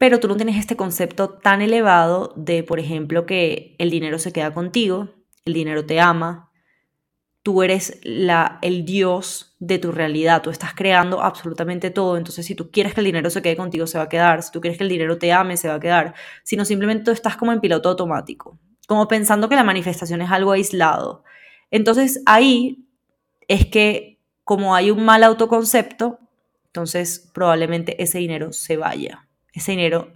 [0.00, 4.32] Pero tú no tienes este concepto tan elevado de, por ejemplo, que el dinero se
[4.32, 5.10] queda contigo,
[5.44, 6.50] el dinero te ama,
[7.42, 12.54] tú eres la, el Dios de tu realidad, tú estás creando absolutamente todo, entonces si
[12.54, 14.78] tú quieres que el dinero se quede contigo, se va a quedar, si tú quieres
[14.78, 17.60] que el dinero te ame, se va a quedar, sino simplemente tú estás como en
[17.60, 18.58] piloto automático,
[18.88, 21.24] como pensando que la manifestación es algo aislado.
[21.70, 22.86] Entonces ahí
[23.48, 26.20] es que como hay un mal autoconcepto,
[26.68, 30.12] entonces probablemente ese dinero se vaya, ese dinero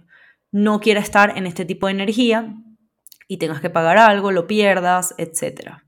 [0.51, 2.55] no quiera estar en este tipo de energía
[3.27, 5.85] y tengas que pagar algo, lo pierdas, etcétera.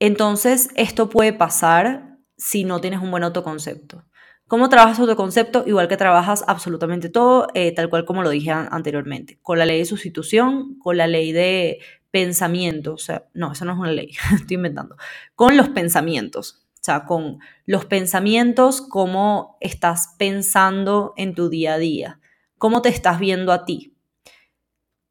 [0.00, 4.04] Entonces, esto puede pasar si no tienes un buen autoconcepto.
[4.46, 5.64] ¿Cómo trabajas autoconcepto?
[5.66, 9.78] Igual que trabajas absolutamente todo, eh, tal cual como lo dije anteriormente, con la ley
[9.78, 14.12] de sustitución, con la ley de pensamiento, o sea, no, eso no es una ley,
[14.34, 14.96] estoy inventando,
[15.34, 21.78] con los pensamientos, o sea, con los pensamientos, cómo estás pensando en tu día a
[21.78, 22.17] día,
[22.58, 23.96] cómo te estás viendo a ti.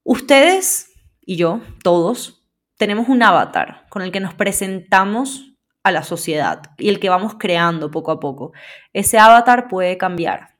[0.04, 2.46] Ustedes y yo, todos,
[2.78, 7.36] tenemos un avatar con el que nos presentamos a la sociedad y el que vamos
[7.38, 8.54] creando poco a poco.
[8.94, 10.58] Ese avatar puede cambiar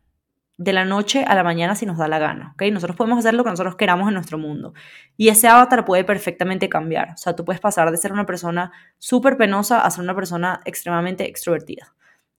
[0.58, 2.64] de la noche a la mañana si nos da la gana, ¿ok?
[2.72, 4.74] Nosotros podemos hacer lo que nosotros queramos en nuestro mundo.
[5.16, 7.12] Y ese avatar puede perfectamente cambiar.
[7.12, 10.62] O sea, tú puedes pasar de ser una persona súper penosa a ser una persona
[10.66, 11.94] extremadamente extrovertida.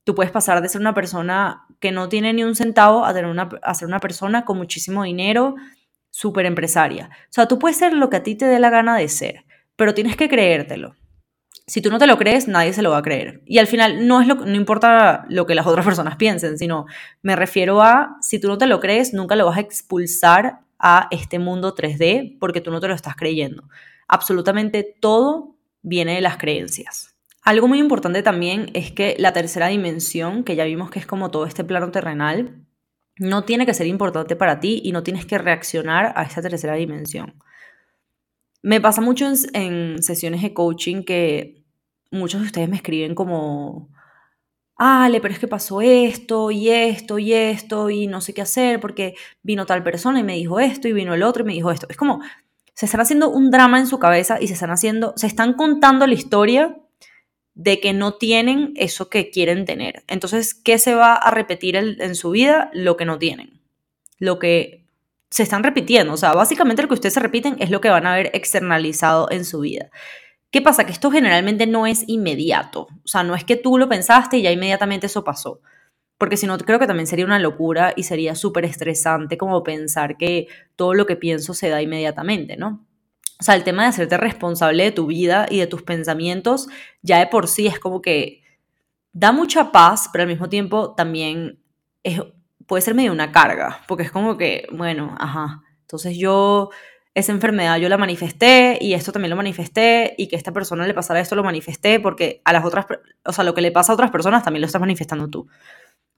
[0.09, 3.31] Tú puedes pasar de ser una persona que no tiene ni un centavo a, tener
[3.31, 5.55] una, a ser una persona con muchísimo dinero,
[6.09, 7.11] súper empresaria.
[7.13, 9.45] O sea, tú puedes ser lo que a ti te dé la gana de ser
[9.79, 10.97] pero tienes que creértelo.
[11.69, 13.43] Si tú no te lo crees, nadie se lo va a creer.
[13.47, 16.87] Y al final no, es lo, no importa lo que las otras personas piensen, sino
[17.23, 21.07] me refiero a, si tú no te lo crees, nunca lo vas a expulsar a
[21.13, 23.69] este mundo 3D porque tú no te lo estás creyendo.
[24.09, 27.08] Absolutamente todo viene de las creencias.
[27.49, 31.31] Algo muy importante también es que la tercera dimensión, que ya vimos que es como
[31.31, 32.67] todo este plano terrenal,
[33.19, 36.75] no tiene que ser importante para ti y no tienes que reaccionar a esta tercera
[36.75, 37.43] dimensión.
[38.61, 41.65] Me pasa mucho en, sesiones de coaching que
[42.11, 43.89] muchos de ustedes me escriben como,
[44.77, 48.79] Ale, pero es que pasó esto y esto y esto y no sé qué hacer
[48.79, 51.71] porque vino tal persona y me dijo esto y vino el otro y me dijo
[51.71, 51.87] esto.
[51.89, 52.21] Es como,
[52.75, 56.07] se están haciendo un drama en su cabeza y se están haciendo, se están contando
[56.07, 56.77] la historia
[57.59, 60.05] de que no tienen eso que quieren tener.
[60.07, 62.71] Entonces, ¿qué se va a repetir en su vida?
[62.73, 63.61] Lo que no tienen.
[64.21, 64.85] Lo que
[65.29, 66.13] se están repitiendo.
[66.13, 69.29] O sea, básicamente lo que ustedes se repiten es lo que van a ver externalizado
[69.33, 69.91] en su vida.
[70.53, 70.87] ¿Qué pasa?
[70.87, 72.87] Que esto generalmente no es inmediato.
[73.05, 75.61] O sea, no es que tú lo pensaste y ya inmediatamente eso pasó.
[76.17, 80.17] Porque si no, creo que también sería una locura y sería súper estresante como pensar
[80.17, 82.87] que todo lo que pienso se da inmediatamente, ¿no?
[83.41, 86.69] O sea, el tema de hacerte responsable de tu vida y de tus pensamientos
[87.03, 88.43] ya de por sí es como que
[89.13, 91.61] da mucha paz, pero al mismo tiempo también
[92.03, 92.21] es
[92.69, 96.69] puede ser medio una carga, porque es como que, bueno, ajá, entonces yo,
[97.15, 100.93] esa enfermedad yo la manifesté y esto también lo manifesté y que esta persona le
[100.93, 102.87] pasara esto lo manifesté porque a las otras,
[103.25, 105.49] o sea, lo que le pasa a otras personas también lo estás manifestando tú.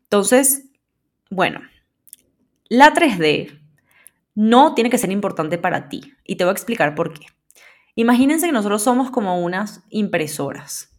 [0.02, 0.66] Entonces,
[1.30, 1.60] bueno,
[2.68, 3.59] la 3D
[4.34, 7.26] no tiene que ser importante para ti y te voy a explicar por qué.
[7.94, 10.90] Imagínense que nosotros somos como unas impresoras.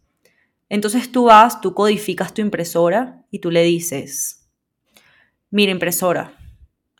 [0.68, 4.48] Entonces tú vas, tú codificas tu impresora y tú le dices,
[5.50, 6.32] mira impresora.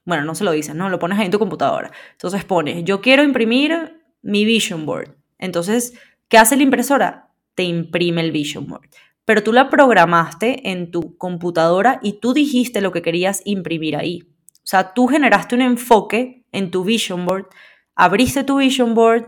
[0.05, 0.89] Bueno, no se lo dices, ¿no?
[0.89, 1.93] Lo pones ahí en tu computadora.
[2.13, 5.17] Entonces pones, yo quiero imprimir mi vision board.
[5.39, 5.95] Entonces,
[6.29, 7.31] ¿qué hace la impresora?
[7.55, 8.89] Te imprime el vision board.
[9.25, 14.32] Pero tú la programaste en tu computadora y tú dijiste lo que querías imprimir ahí.
[14.63, 17.47] O sea, tú generaste un enfoque en tu vision board,
[17.95, 19.27] abriste tu vision board,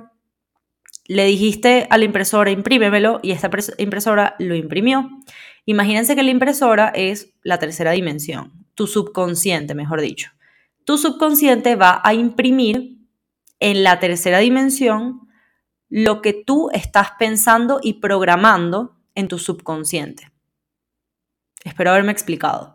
[1.06, 5.10] le dijiste a la impresora imprímemelo y esta impresora lo imprimió.
[5.66, 10.30] Imagínense que la impresora es la tercera dimensión tu subconsciente, mejor dicho.
[10.84, 12.98] Tu subconsciente va a imprimir
[13.60, 15.28] en la tercera dimensión
[15.88, 20.30] lo que tú estás pensando y programando en tu subconsciente.
[21.64, 22.74] Espero haberme explicado.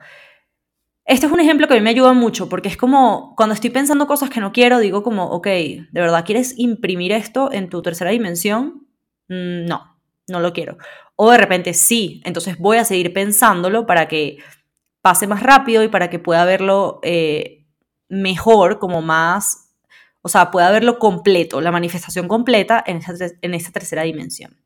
[1.09, 3.71] Este es un ejemplo que a mí me ayuda mucho porque es como cuando estoy
[3.71, 7.81] pensando cosas que no quiero, digo como, ok, ¿de verdad quieres imprimir esto en tu
[7.81, 8.87] tercera dimensión?
[9.27, 10.77] Mm, no, no lo quiero.
[11.15, 14.37] O de repente sí, entonces voy a seguir pensándolo para que
[15.01, 17.65] pase más rápido y para que pueda verlo eh,
[18.07, 19.73] mejor, como más,
[20.21, 24.61] o sea, pueda verlo completo, la manifestación completa en esta, en esta tercera dimensión.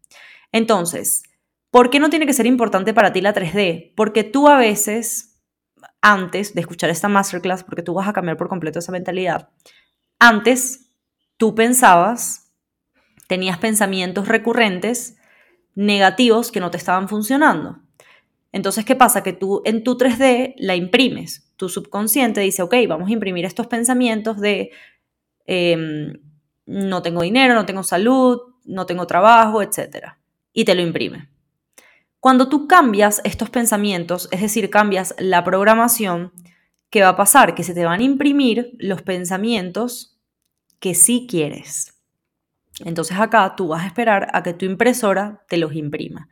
[0.51, 1.23] Entonces,
[1.71, 3.93] ¿por qué no tiene que ser importante para ti la 3D?
[3.95, 5.32] Porque tú a veces,
[6.03, 9.49] antes de escuchar esta masterclass, porque tú vas a cambiar por completo esa mentalidad,
[10.19, 10.91] antes
[11.37, 12.51] tú pensabas,
[13.27, 15.17] tenías pensamientos recurrentes
[15.75, 17.79] negativos que no te estaban funcionando.
[18.51, 19.23] Entonces, ¿qué pasa?
[19.23, 21.51] Que tú en tu 3D la imprimes.
[21.55, 24.71] Tu subconsciente dice, ok, vamos a imprimir estos pensamientos de
[25.45, 26.13] em,
[26.65, 30.17] no tengo dinero, no tengo salud, no tengo trabajo, etc.
[30.51, 31.32] Y te lo imprime.
[32.23, 36.31] Cuando tú cambias estos pensamientos, es decir, cambias la programación,
[36.89, 37.53] ¿qué va a pasar?
[37.53, 40.17] Que se te van a imprimir los pensamientos
[40.79, 42.01] que sí quieres.
[42.79, 46.29] Entonces acá tú vas a esperar a que tu impresora te los imprima.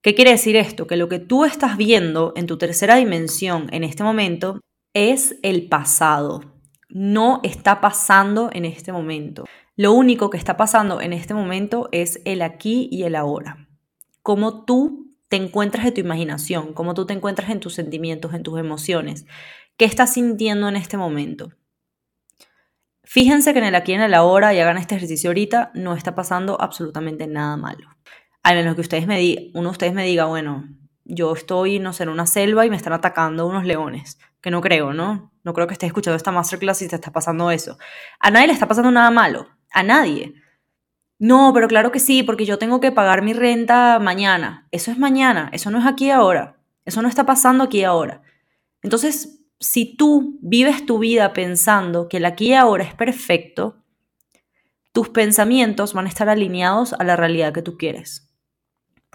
[0.00, 0.86] ¿Qué quiere decir esto?
[0.86, 4.60] Que lo que tú estás viendo en tu tercera dimensión en este momento
[4.94, 6.60] es el pasado.
[6.88, 9.44] No está pasando en este momento.
[9.74, 13.66] Lo único que está pasando en este momento es el aquí y el ahora.
[14.22, 18.42] Cómo tú te encuentras en tu imaginación, cómo tú te encuentras en tus sentimientos, en
[18.42, 19.26] tus emociones.
[19.76, 21.52] ¿Qué estás sintiendo en este momento?
[23.04, 25.94] Fíjense que en el aquí y en el ahora y hagan este ejercicio ahorita, no
[25.94, 27.96] está pasando absolutamente nada malo
[28.46, 30.68] al menos que ustedes me uno de ustedes me diga, bueno,
[31.04, 34.60] yo estoy, no sé, en una selva y me están atacando unos leones, que no
[34.60, 35.32] creo, ¿no?
[35.42, 37.76] No creo que estés escuchando esta masterclass y te está pasando eso.
[38.20, 40.34] A nadie le está pasando nada malo, a nadie.
[41.18, 44.68] No, pero claro que sí, porque yo tengo que pagar mi renta mañana.
[44.70, 46.56] Eso es mañana, eso no es aquí ahora.
[46.84, 48.22] Eso no está pasando aquí ahora.
[48.82, 53.82] Entonces, si tú vives tu vida pensando que el aquí y ahora es perfecto,
[54.92, 58.26] tus pensamientos van a estar alineados a la realidad que tú quieres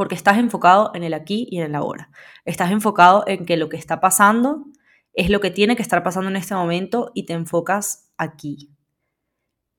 [0.01, 2.09] porque estás enfocado en el aquí y en el ahora.
[2.43, 4.65] Estás enfocado en que lo que está pasando
[5.13, 8.71] es lo que tiene que estar pasando en este momento y te enfocas aquí.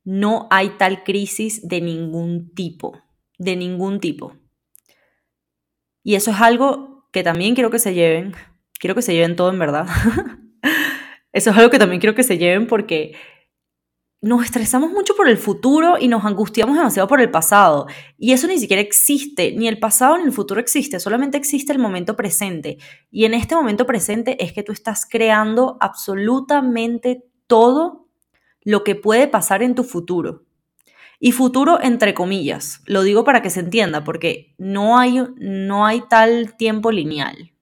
[0.04, 2.98] No hay tal crisis de ningún tipo,
[3.38, 4.34] de ningún tipo.
[6.02, 8.34] Y eso es algo que también quiero que se lleven,
[8.78, 9.86] quiero que se lleven todo en verdad.
[11.32, 13.14] eso es algo que también quiero que se lleven porque
[14.22, 17.86] nos estresamos mucho por el futuro y nos angustiamos demasiado por el pasado.
[18.16, 21.80] Y eso ni siquiera existe, ni el pasado ni el futuro existe, solamente existe el
[21.80, 22.78] momento presente.
[23.10, 28.01] Y en este momento presente es que tú estás creando absolutamente todo
[28.64, 30.44] lo que puede pasar en tu futuro.
[31.18, 36.02] Y futuro entre comillas, lo digo para que se entienda, porque no hay, no hay
[36.08, 37.52] tal tiempo lineal.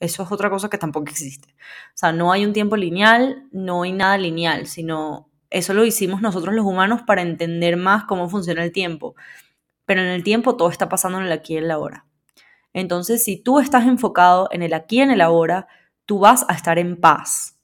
[0.00, 1.50] Eso es otra cosa que tampoco existe.
[1.50, 6.22] O sea, no hay un tiempo lineal, no hay nada lineal, sino eso lo hicimos
[6.22, 9.14] nosotros los humanos para entender más cómo funciona el tiempo.
[9.84, 12.06] Pero en el tiempo todo está pasando en el aquí y en el ahora.
[12.72, 15.66] Entonces, si tú estás enfocado en el aquí y en el ahora,
[16.06, 17.58] tú vas a estar en paz.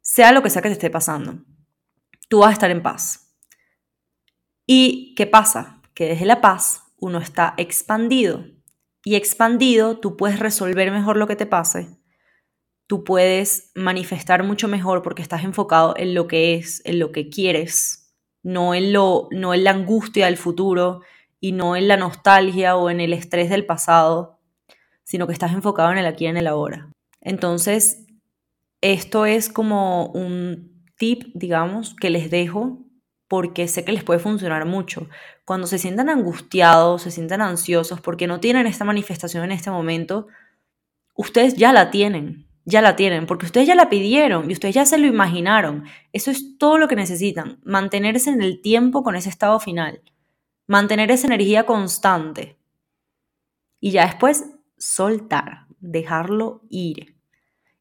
[0.00, 1.44] Sea lo que sea que te esté pasando,
[2.32, 3.36] tú vas a estar en paz.
[4.66, 5.82] ¿Y qué pasa?
[5.92, 8.46] Que desde la paz uno está expandido.
[9.04, 12.02] Y expandido tú puedes resolver mejor lo que te pase
[12.92, 17.30] tú puedes manifestar mucho mejor porque estás enfocado en lo que es, en lo que
[17.30, 21.00] quieres, no en, lo, no en la angustia del futuro
[21.40, 24.40] y no en la nostalgia o en el estrés del pasado,
[25.04, 26.92] sino que estás enfocado en el aquí y en el ahora.
[27.22, 28.04] Entonces,
[28.82, 32.78] esto es como un tip, digamos, que les dejo
[33.28, 35.08] porque sé que les puede funcionar mucho.
[35.44, 40.26] Cuando se sientan angustiados, se sientan ansiosos porque no tienen esta manifestación en este momento,
[41.14, 44.86] ustedes ya la tienen ya la tienen, porque ustedes ya la pidieron y ustedes ya
[44.86, 45.84] se lo imaginaron.
[46.12, 50.00] Eso es todo lo que necesitan, mantenerse en el tiempo con ese estado final,
[50.66, 52.58] mantener esa energía constante
[53.80, 54.46] y ya después
[54.78, 57.16] soltar, dejarlo ir.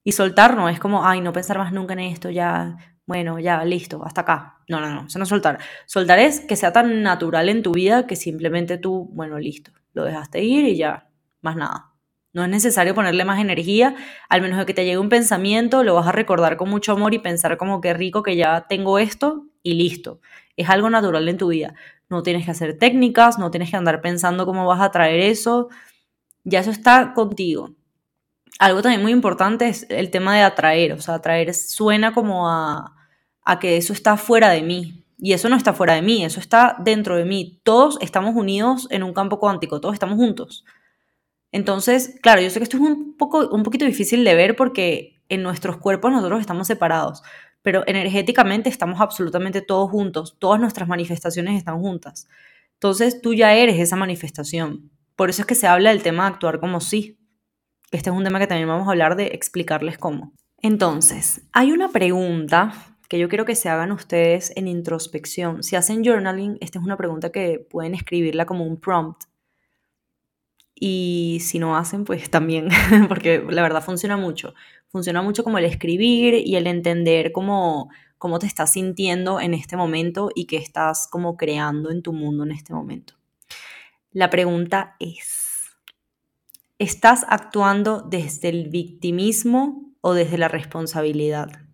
[0.04, 3.65] Y soltar no es como, ay, no pensar más nunca en esto, ya, bueno, ya,
[3.65, 4.60] listo, hasta acá.
[4.69, 5.60] No, no, no, eso no soltar.
[5.86, 10.06] Soltar es que sea tan natural en tu vida que simplemente tú, bueno, listo, lo
[10.06, 11.10] dejaste ir y ya,
[11.41, 11.91] más nada.
[12.32, 13.97] No es necesario ponerle más energía,
[14.30, 17.13] al menos de que te llegue un pensamiento, lo vas a recordar con mucho amor
[17.13, 20.21] y pensar como que rico que ya tengo esto y listo.
[20.56, 21.76] Es algo natural en tu vida.
[22.08, 25.68] No tienes que hacer técnicas, no tienes que andar pensando cómo vas a traer eso.
[26.45, 27.76] Ya eso está contigo.
[28.57, 30.93] Algo también muy importante es el tema de atraer.
[30.93, 33.01] O sea, atraer suena como a,
[33.43, 35.05] a que eso está fuera de mí.
[35.17, 37.59] Y eso no está fuera de mí, eso está dentro de mí.
[37.63, 40.65] Todos estamos unidos en un campo cuántico, todos estamos juntos.
[41.51, 45.21] Entonces, claro, yo sé que esto es un, poco, un poquito difícil de ver porque
[45.29, 47.21] en nuestros cuerpos nosotros estamos separados,
[47.61, 52.27] pero energéticamente estamos absolutamente todos juntos, todas nuestras manifestaciones están juntas.
[52.73, 54.89] Entonces tú ya eres esa manifestación.
[55.15, 57.19] Por eso es que se habla del tema de actuar como sí.
[57.91, 60.33] Este es un tema que también vamos a hablar de explicarles cómo.
[60.57, 65.64] Entonces, hay una pregunta que yo quiero que se hagan ustedes en introspección.
[65.64, 69.26] Si hacen journaling, esta es una pregunta que pueden escribirla como un prompt.
[70.74, 72.70] Y si no hacen, pues también,
[73.09, 74.53] porque la verdad funciona mucho.
[74.88, 79.76] Funciona mucho como el escribir y el entender cómo, cómo te estás sintiendo en este
[79.76, 83.16] momento y qué estás como creando en tu mundo en este momento.
[84.14, 85.66] La pregunta es,
[86.80, 91.70] ¿estás actuando desde el victimismo o desde la responsabilidad?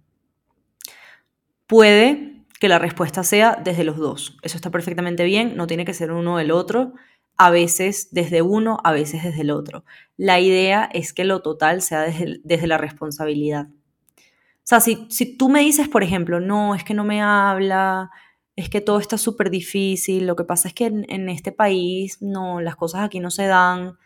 [1.68, 4.38] Puede que la respuesta sea desde los dos.
[4.42, 6.94] Eso está perfectamente bien, no tiene que ser uno del otro,
[7.38, 9.86] a veces desde uno, a veces desde el otro.
[10.18, 13.68] La idea es que lo total sea desde, la responsabilidad.
[13.68, 18.10] O sea, si, si tú me dices, por ejemplo, no, es que no me habla,
[18.56, 22.60] es que todo está súper difícil, lo que pasa es que en, este país, no,
[22.60, 23.98] las cosas aquí no se dan,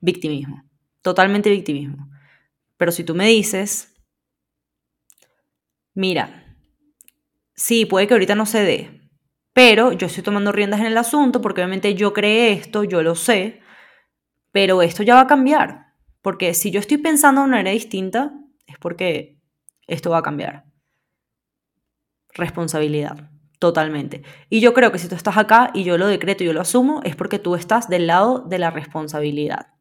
[0.00, 0.64] victimismo,
[1.02, 2.08] totalmente victimismo.
[2.78, 3.94] Pero si tú me dices,
[5.92, 6.43] mira,
[7.54, 9.00] sí, puede que ahorita no se dé,
[9.54, 13.14] pero yo estoy tomando riendas en el asunto porque obviamente yo creé esto, yo lo
[13.14, 13.60] sé,
[14.50, 15.84] pero esto ya va a cambiar.
[16.22, 18.32] Porque si yo estoy pensando de una manera distinta,
[18.66, 19.38] es porque
[19.86, 20.64] esto va a cambiar.
[22.32, 24.22] Responsabilidad, totalmente.
[24.48, 26.62] Y yo creo que si tú estás acá y yo lo decreto y yo lo
[26.62, 29.74] asumo, es porque tú estás del lado de la responsabilidad.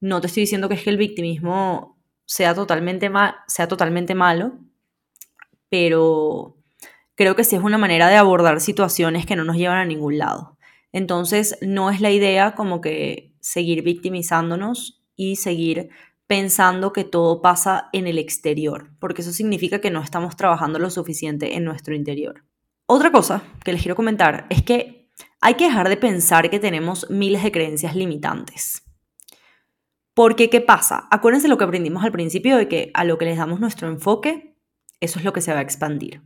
[0.00, 3.10] No te estoy diciendo que es que el victimismo sea totalmente,
[3.46, 4.58] sea totalmente malo,
[5.70, 6.57] pero
[7.18, 10.18] creo que sí es una manera de abordar situaciones que no nos llevan a ningún
[10.18, 10.56] lado.
[10.92, 15.88] Entonces, no es la idea como que seguir victimizándonos y seguir
[16.28, 20.90] pensando que todo pasa en el exterior, porque eso significa que no estamos trabajando lo
[20.90, 22.44] suficiente en nuestro interior.
[22.86, 25.10] Otra cosa que les quiero comentar es que
[25.40, 28.84] hay que dejar de pensar que tenemos miles de creencias limitantes.
[30.14, 31.08] Porque, ¿qué pasa?
[31.10, 34.56] Acuérdense lo que aprendimos al principio de que a lo que les damos nuestro enfoque,
[35.00, 36.22] eso es lo que se va a expandir.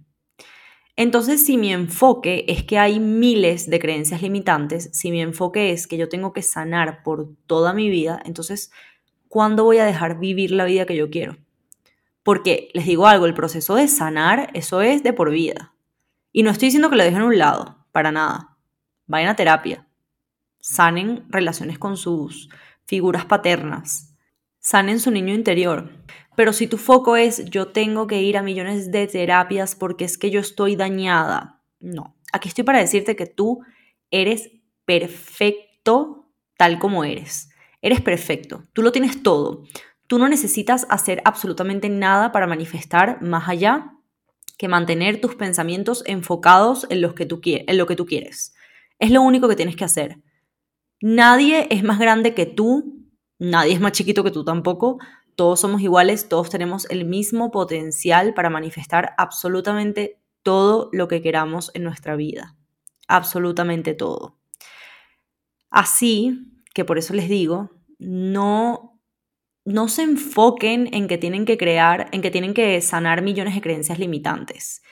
[1.03, 5.89] Entonces, si mi enfoque es que hay miles de creencias limitantes, si mi enfoque es
[5.89, 8.71] que yo tengo que sanar por toda mi vida, entonces,
[9.27, 11.39] ¿cuándo voy a dejar vivir la vida que yo quiero?
[12.23, 15.75] Porque les digo algo, el proceso de sanar, eso es de por vida.
[16.31, 18.57] Y no estoy diciendo que lo dejen a un lado, para nada.
[19.09, 19.89] Vayan a terapia.
[20.61, 22.49] Sanen relaciones con sus
[22.85, 24.12] figuras paternas.
[24.63, 25.91] Sanen su niño interior.
[26.37, 30.17] Pero si tu foco es yo tengo que ir a millones de terapias porque es
[30.17, 32.17] que yo estoy dañada, no.
[32.33, 33.61] Aquí estoy para decirte que tú
[34.11, 34.51] eres
[34.87, 37.51] perfecto tal como eres.
[37.83, 38.63] Eres perfecto.
[38.73, 39.65] Tú lo tienes todo.
[40.07, 43.93] Tú no necesitas hacer absolutamente nada para manifestar más allá
[44.59, 48.55] que mantener tus pensamientos enfocados en, los que tú, en lo que tú quieres.
[49.01, 50.23] Es lo único que tienes que hacer.
[51.01, 53.02] Nadie es más grande que tú,
[53.43, 54.99] nadie es más chiquito que tú tampoco,
[55.35, 61.71] todos somos iguales, todos tenemos el mismo potencial para manifestar absolutamente todo lo que queramos
[61.75, 62.57] en nuestra vida.
[63.09, 64.39] Absolutamente todo.
[65.71, 69.01] Así que por eso les digo, no,
[69.65, 73.61] no se enfoquen en que tienen que crear, en que tienen que sanar millones de
[73.61, 74.83] creencias limitantes.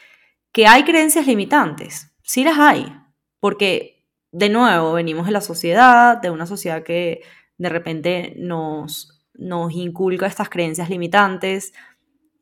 [0.52, 2.92] Que hay creencias limitantes, sí las hay,
[3.38, 7.22] porque de nuevo venimos de la sociedad, de una sociedad que
[7.60, 11.72] de repente nos nos inculca estas creencias limitantes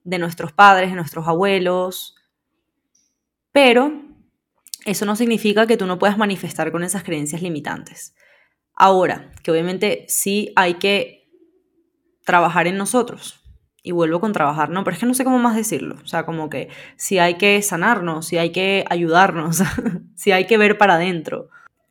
[0.03, 2.17] de nuestros padres, de nuestros abuelos,
[3.53, 3.93] pero
[4.85, 8.15] eso no significa que tú no puedas manifestar con esas creencias limitantes.
[8.75, 11.29] Ahora, que obviamente sí hay que
[12.25, 13.45] trabajar en nosotros.
[13.83, 15.97] Y vuelvo con trabajar, no, pero es que no sé cómo más decirlo.
[16.03, 19.63] O sea, como que si hay que sanarnos, si hay que ayudarnos,
[20.15, 21.49] si hay que ver para adentro.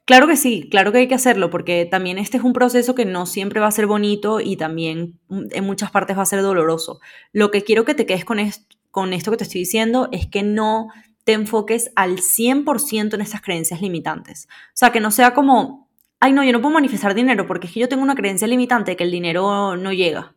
[0.07, 3.03] Claro que sí, claro que hay que hacerlo, porque también este es un proceso que
[3.03, 6.41] no siempre va a ser bonito y también mm, en muchas partes va a ser
[6.41, 7.01] doloroso.
[7.33, 10.25] Lo que quiero que te quedes con esto, con esto que te estoy diciendo es
[10.25, 10.87] que no
[11.25, 14.47] te enfoques al 100% en estas creencias limitantes.
[14.49, 15.89] O sea, que no sea como,
[16.21, 18.91] ay no, yo no puedo manifestar dinero porque es que yo tengo una creencia limitante
[18.91, 20.35] de que el dinero no llega.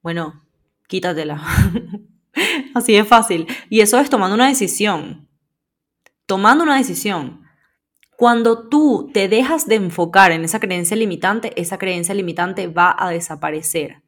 [0.00, 0.42] Bueno,
[0.88, 1.42] quítatela.
[2.74, 3.46] Así de fácil.
[3.68, 5.28] Y eso es tomando una decisión.
[6.24, 7.39] Tomando una decisión.
[8.20, 13.08] Cuando tú te dejas de enfocar en esa creencia limitante, esa creencia limitante va a
[13.08, 14.02] desaparecer.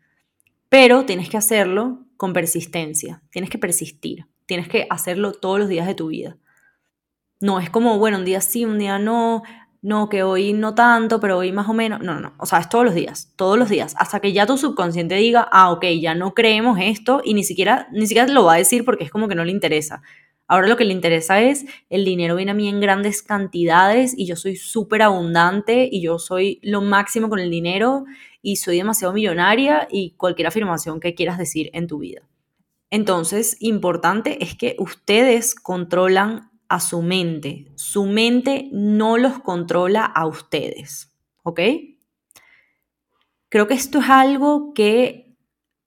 [0.69, 5.87] Pero tienes que hacerlo con persistencia, tienes que persistir, tienes que hacerlo todos los días
[5.87, 6.37] de tu vida.
[7.41, 9.45] No es como, bueno, un día sí, un día no,
[9.81, 12.01] no, que hoy no tanto, pero hoy más o menos.
[12.03, 12.35] No, no, no.
[12.37, 13.95] O sea, es todos los días, todos los días.
[13.97, 17.89] Hasta que ya tu subconsciente diga, ah, ok, ya no creemos esto y ni siquiera,
[17.93, 20.03] ni siquiera lo va a decir porque es como que no le interesa
[20.53, 24.27] Ahora lo que le interesa es, el dinero viene a mí en grandes cantidades y
[24.27, 28.05] yo soy súper abundante y yo soy lo máximo con el dinero
[28.43, 32.29] y soy demasiado millonaria y cualquier afirmación que quieras decir en tu vida.
[32.91, 37.73] Entonces, importante es que ustedes controlan a su mente.
[37.77, 41.17] Su mente no los controla a ustedes.
[41.45, 41.61] ¿Ok?
[43.49, 45.22] Creo que esto es algo que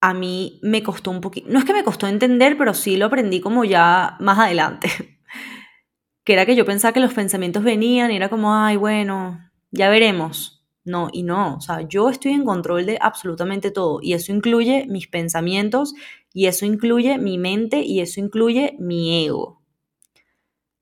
[0.10, 1.47] a mí me costó un poquito.
[1.49, 4.89] No es que me costó entender, pero sí lo aprendí como ya más adelante.
[6.24, 9.39] que era que yo pensaba que los pensamientos venían y era como, ay, bueno,
[9.72, 10.64] ya veremos.
[10.84, 14.86] No, y no, o sea, yo estoy en control de absolutamente todo y eso incluye
[14.88, 15.95] mis pensamientos
[16.32, 19.66] y eso incluye mi mente y eso incluye mi ego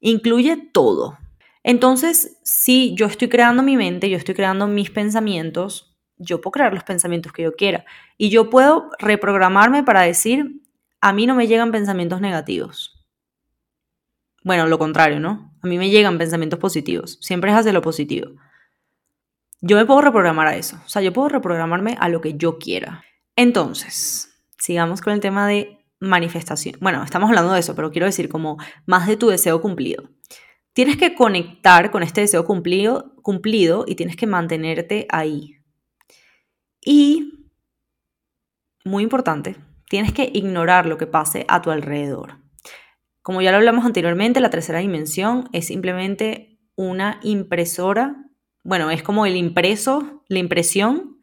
[0.04, 1.18] incluye todo.
[1.64, 5.93] Entonces, si yo estoy creando mi mente, yo estoy creando mis pensamientos,
[6.24, 7.86] yo puedo crear los pensamientos que yo quiera.
[8.18, 10.62] Y yo puedo reprogramarme para decir,
[11.02, 13.06] a mí no me llegan pensamientos negativos.
[14.44, 15.54] Bueno, lo contrario, ¿no?
[15.62, 17.18] A mí me llegan pensamientos positivos.
[17.22, 18.32] Siempre es hacia lo positivo.
[19.62, 20.78] Yo me puedo reprogramar a eso.
[20.86, 23.04] O sea, yo puedo reprogramarme a lo que yo quiera.
[23.36, 26.76] Entonces, sigamos con el tema de manifestación.
[26.82, 30.10] Bueno, estamos hablando de eso, pero quiero decir como más de tu deseo cumplido.
[30.74, 35.58] Tienes que conectar con este deseo cumplido, cumplido y tienes que mantenerte ahí.
[36.86, 37.50] Y,
[38.84, 39.56] muy importante,
[39.90, 42.38] tienes que ignorar lo que pase a tu alrededor.
[43.22, 48.18] Como ya lo hablamos anteriormente, la tercera dimensión es simplemente una impresora,
[48.64, 51.20] bueno, es como el impreso, la impresión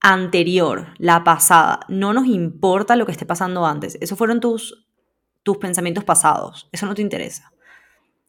[0.00, 1.80] anterior, la pasada.
[1.88, 3.98] No nos importa lo que esté pasando antes.
[4.00, 4.86] Esos fueron tus,
[5.42, 6.68] tus pensamientos pasados.
[6.70, 7.52] Eso no te interesa.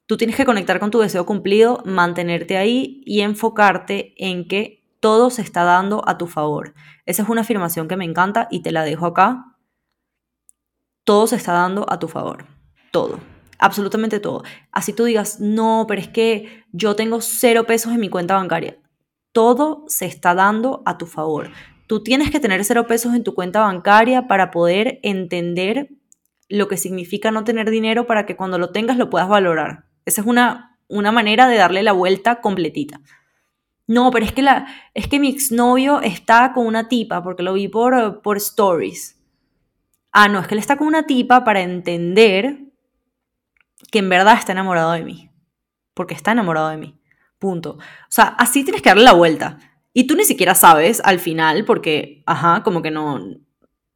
[0.08, 5.30] Tú tienes que conectar con tu deseo cumplido, mantenerte ahí y enfocarte en que todo
[5.30, 6.74] se está dando a tu favor.
[7.06, 9.58] Esa es una afirmación que me encanta y te la dejo acá.
[11.04, 12.46] Todo se está dando a tu favor.
[12.92, 13.20] Todo.
[13.60, 14.44] Absolutamente todo.
[14.72, 18.78] Así tú digas, no, pero es que yo tengo cero pesos en mi cuenta bancaria
[19.38, 21.52] todo se está dando a tu favor.
[21.86, 25.90] Tú tienes que tener cero pesos en tu cuenta bancaria para poder entender
[26.50, 29.86] lo que significa no tener dinero para que cuando lo tengas lo puedas valorar.
[30.06, 33.02] Esa es una, una manera de darle la vuelta completita.
[33.88, 37.54] No, pero es que, la, es que mi exnovio está con una tipa porque lo
[37.54, 39.18] vi por, por stories.
[40.12, 42.60] Ah, no, es que él está con una tipa para entender
[43.92, 45.32] que en verdad está enamorado de mí.
[45.94, 47.00] Porque está enamorado de mí.
[47.40, 47.72] Punto.
[47.72, 49.58] O sea, así tienes que darle la vuelta.
[49.94, 53.20] Y tú ni siquiera sabes al final, porque, ajá, como que no...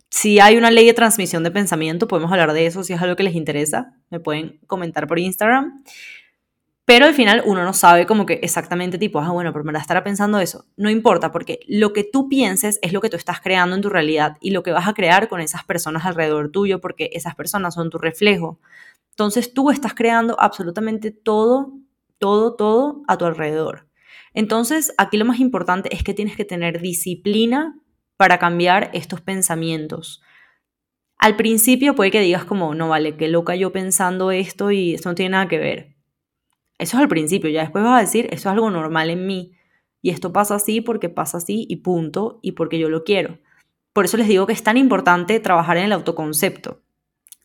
[0.10, 3.16] Si hay una ley de transmisión de pensamiento, podemos hablar de eso, si es algo
[3.16, 5.84] que les interesa, me pueden comentar por Instagram.
[6.86, 9.80] Pero al final uno no sabe como que exactamente tipo, ah, bueno, pero me la
[9.80, 10.66] estará pensando eso.
[10.78, 13.90] No importa, porque lo que tú pienses es lo que tú estás creando en tu
[13.90, 17.76] realidad y lo que vas a crear con esas personas alrededor tuyo, porque esas personas
[17.76, 18.60] son tu reflejo.
[19.12, 21.74] Entonces tú estás creando absolutamente todo
[22.22, 23.88] todo, todo a tu alrededor.
[24.36, 27.76] Entonces, aquí lo más importante es que tienes que tener disciplina
[28.16, 30.22] para cambiar estos pensamientos.
[31.18, 35.10] Al principio puede que digas como, no vale, qué loca yo pensando esto y esto
[35.10, 35.91] no tiene nada que ver.
[36.82, 39.54] Eso es al principio, ya después vas a decir, eso es algo normal en mí.
[40.02, 43.38] Y esto pasa así porque pasa así y punto, y porque yo lo quiero.
[43.94, 46.82] Por eso les digo que es tan importante trabajar en el autoconcepto.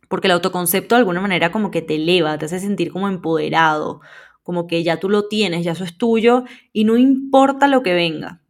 [0.09, 4.01] Porque el autoconcepto de alguna manera como que te eleva, te hace sentir como empoderado,
[4.43, 7.93] como que ya tú lo tienes, ya eso es tuyo y no importa lo que
[7.93, 8.41] venga.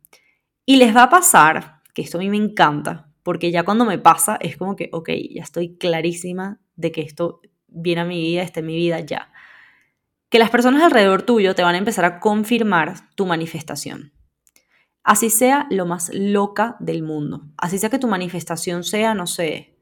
[0.67, 3.99] Y les va a pasar, que esto a mí me encanta, porque ya cuando me
[3.99, 8.43] pasa es como que, ok, ya estoy clarísima de que esto viene a mi vida,
[8.43, 9.33] está en mi vida ya.
[10.29, 14.13] Que las personas alrededor tuyo te van a empezar a confirmar tu manifestación.
[15.03, 17.43] Así sea lo más loca del mundo.
[17.57, 19.77] Así sea que tu manifestación sea, no sé,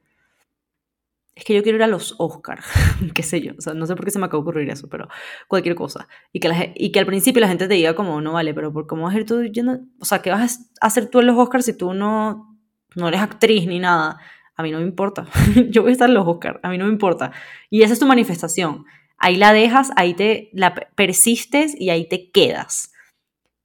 [1.35, 2.61] es que yo quiero ir a los Oscar,
[3.15, 4.89] qué sé yo, o sea, no sé por qué se me acaba de ocurrir eso,
[4.89, 5.09] pero
[5.49, 6.09] cualquier cosa.
[6.33, 8.87] Y que, y que al principio la gente te diga como, no vale, pero ¿por
[8.87, 9.43] ¿cómo vas a ir tú?
[9.99, 12.57] o sea, ¿qué vas a hacer tú en los Oscars si tú no,
[12.95, 14.19] no eres actriz ni nada?
[14.57, 15.27] A mí no me importa,
[15.71, 17.33] yo voy a estar en los Oscars, a mí no me importa.
[17.69, 18.85] Y esa es tu manifestación.
[19.19, 22.93] Ahí la dejas, ahí te la persistes y ahí te quedas.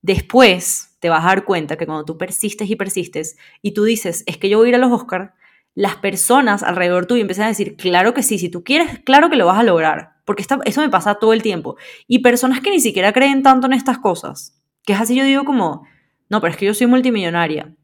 [0.01, 4.23] Después te vas a dar cuenta que cuando tú persistes y persistes y tú dices,
[4.25, 5.31] es que yo voy a ir a los Oscars,
[5.75, 9.35] las personas alrededor tuyo empiezan a decir, claro que sí, si tú quieres, claro que
[9.35, 11.77] lo vas a lograr, porque eso me pasa todo el tiempo.
[12.07, 15.45] Y personas que ni siquiera creen tanto en estas cosas, que es así yo digo
[15.45, 15.85] como,
[16.29, 17.75] no, pero es que yo soy multimillonaria,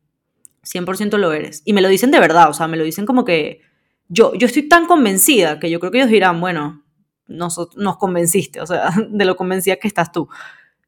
[0.63, 1.61] 100% lo eres.
[1.65, 3.61] Y me lo dicen de verdad, o sea, me lo dicen como que
[4.07, 6.83] yo, yo estoy tan convencida que yo creo que ellos dirán, bueno,
[7.27, 10.27] nos, nos convenciste, o sea, de lo convencida que estás tú.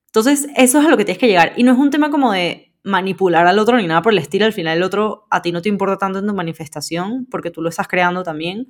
[0.07, 1.53] Entonces, eso es a lo que tienes que llegar.
[1.57, 4.45] Y no es un tema como de, manipular al otro ni nada por el estilo.
[4.45, 7.61] Al final el otro a ti no te importa tanto en tu manifestación porque tú
[7.61, 8.67] lo estás creando también.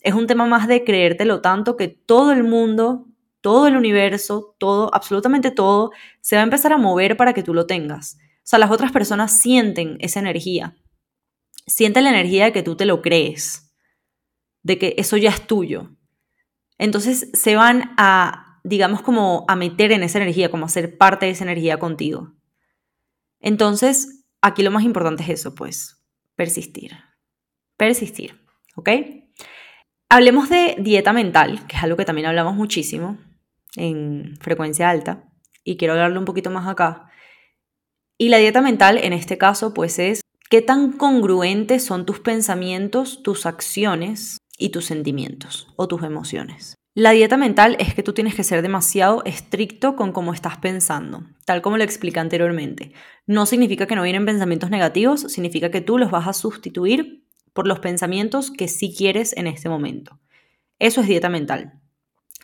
[0.00, 3.06] Es un tema más de creértelo tanto que todo el mundo,
[3.40, 5.90] todo el universo, todo, absolutamente todo,
[6.20, 8.16] se va a empezar a mover para que tú lo tengas.
[8.16, 10.76] O sea, las otras personas sienten esa energía.
[11.66, 13.74] Sienten la energía de que tú te lo crees,
[14.62, 15.90] de que eso ya es tuyo.
[16.78, 21.26] Entonces se van a, digamos, como a meter en esa energía, como a ser parte
[21.26, 22.34] de esa energía contigo.
[23.40, 26.04] Entonces, aquí lo más importante es eso, pues,
[26.36, 26.96] persistir.
[27.76, 28.40] Persistir,
[28.76, 28.90] ¿ok?
[30.08, 33.18] Hablemos de dieta mental, que es algo que también hablamos muchísimo
[33.76, 35.24] en frecuencia alta,
[35.62, 37.10] y quiero hablarlo un poquito más acá.
[38.16, 43.22] Y la dieta mental, en este caso, pues es qué tan congruentes son tus pensamientos,
[43.22, 46.74] tus acciones y tus sentimientos o tus emociones.
[46.94, 51.22] La dieta mental es que tú tienes que ser demasiado estricto con cómo estás pensando,
[51.44, 52.92] tal como lo expliqué anteriormente.
[53.24, 57.68] No significa que no vienen pensamientos negativos, significa que tú los vas a sustituir por
[57.68, 60.18] los pensamientos que sí quieres en este momento.
[60.80, 61.80] Eso es dieta mental.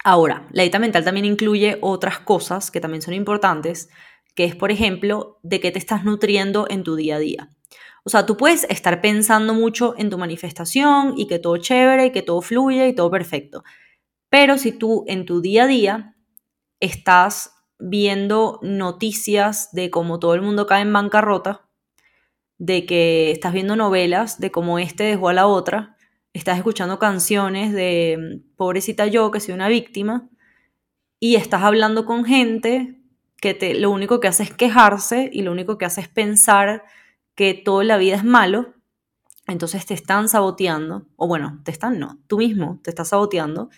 [0.05, 3.89] Ahora, la dieta mental también incluye otras cosas que también son importantes,
[4.37, 7.54] que es, por ejemplo, de qué te estás nutriendo en tu día a día.
[8.05, 12.13] O sea, tú puedes estar pensando mucho en tu manifestación y que todo chévere y
[12.13, 13.65] que todo fluye y todo perfecto.
[14.29, 16.17] Pero si tú en tu día a día
[16.81, 21.69] estás viendo noticias de cómo todo el mundo cae en bancarrota,
[22.59, 25.97] de que estás viendo novelas de cómo este dejó a la otra,
[26.33, 30.29] estás escuchando canciones de mm, pobrecita yo que soy una víctima,
[31.21, 33.01] y estás hablando con gente
[33.41, 36.85] que te, lo único que hace es quejarse y lo único que hace es pensar
[37.35, 38.75] que toda la vida es malo,
[39.47, 43.71] entonces te están saboteando, o bueno, te están no, tú mismo te estás saboteando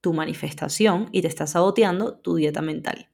[0.00, 3.08] tu manifestación y te estás saboteando tu dieta mental.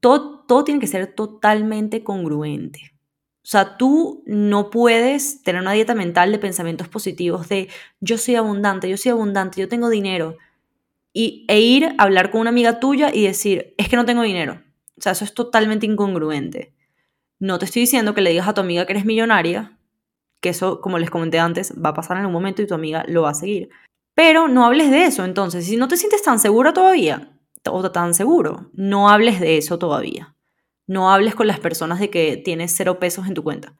[0.00, 2.92] Todo, todo tiene que ser totalmente congruente.
[3.44, 7.68] O sea, tú no puedes tener una dieta mental de pensamientos positivos de
[8.00, 10.36] yo soy abundante, yo soy abundante, yo tengo dinero.
[11.12, 14.22] Y, e ir a hablar con una amiga tuya y decir, es que no tengo
[14.22, 14.62] dinero.
[14.96, 16.72] O sea, eso es totalmente incongruente.
[17.42, 19.76] No te estoy diciendo que le digas a tu amiga que eres millonaria,
[20.40, 23.04] que eso, como les comenté antes, va a pasar en un momento y tu amiga
[23.08, 23.68] lo va a seguir.
[24.14, 25.66] Pero no hables de eso entonces.
[25.66, 27.36] Si no te sientes tan seguro todavía,
[27.68, 30.36] o tan seguro, no hables de eso todavía.
[30.86, 33.74] No hables con las personas de que tienes cero pesos en tu cuenta.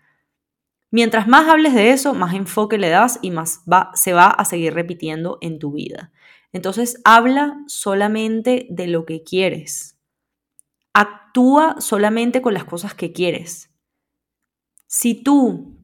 [0.91, 3.63] Mientras más hables de eso, más enfoque le das y más
[3.95, 6.11] se va a seguir repitiendo en tu vida.
[6.53, 9.92] Entonces, habla solamente de lo que quieres.
[10.95, 13.71] Actúa solamente con las cosas que quieres.
[14.87, 15.79] Si tú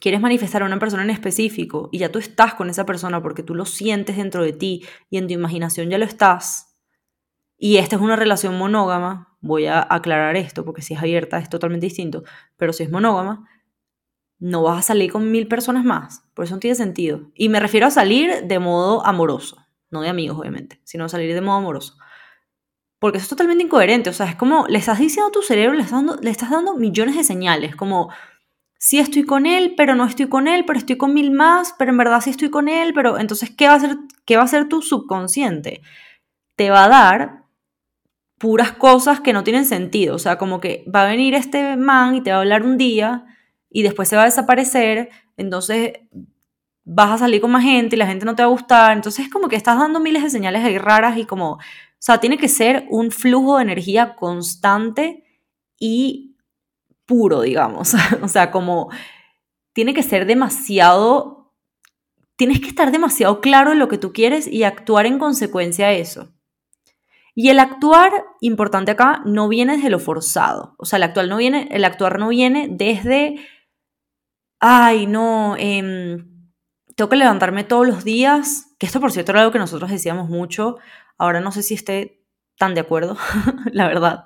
[0.00, 3.42] quieres manifestar a una persona en específico y ya tú estás con esa persona porque
[3.42, 6.76] tú lo sientes dentro de ti y en tu imaginación ya lo estás,
[7.56, 11.48] y esta es una relación monógama, voy a aclarar esto porque si es abierta es
[11.48, 12.22] totalmente distinto,
[12.56, 13.48] pero si es monógama,
[14.38, 17.30] no vas a salir con mil personas más, por eso no tiene sentido.
[17.34, 21.40] Y me refiero a salir de modo amoroso, no de amigos obviamente, sino salir de
[21.40, 21.96] modo amoroso.
[23.04, 25.76] Porque eso es totalmente incoherente, o sea, es como le estás diciendo a tu cerebro,
[25.76, 28.08] le estás dando, le estás dando millones de señales, como
[28.78, 31.90] sí estoy con él, pero no estoy con él, pero estoy con mil más, pero
[31.90, 34.46] en verdad sí estoy con él, pero entonces, ¿qué va a hacer, qué va a
[34.46, 35.82] hacer tu subconsciente?
[36.56, 37.42] Te va a dar
[38.38, 42.14] puras cosas que no tienen sentido, o sea, como que va a venir este man
[42.14, 43.26] y te va a hablar un día
[43.68, 45.92] y después se va a desaparecer, entonces
[46.84, 49.26] vas a salir con más gente y la gente no te va a gustar, entonces
[49.26, 51.58] es como que estás dando miles de señales ahí raras y como,
[52.04, 55.24] sea, tiene que ser un flujo de energía constante
[55.78, 56.36] y
[57.06, 57.94] puro, digamos.
[58.22, 58.90] o sea, como
[59.72, 61.54] tiene que ser demasiado,
[62.36, 65.92] tienes que estar demasiado claro en lo que tú quieres y actuar en consecuencia a
[65.92, 66.30] eso.
[67.34, 70.74] Y el actuar, importante acá, no viene desde lo forzado.
[70.78, 73.36] O sea, el, actual no viene, el actuar no viene desde,
[74.60, 76.50] ay, no, em,
[76.94, 80.28] tengo que levantarme todos los días, que esto por cierto era algo que nosotros decíamos
[80.28, 80.76] mucho,
[81.24, 82.24] ahora no sé si esté
[82.56, 83.16] tan de acuerdo,
[83.72, 84.24] la verdad,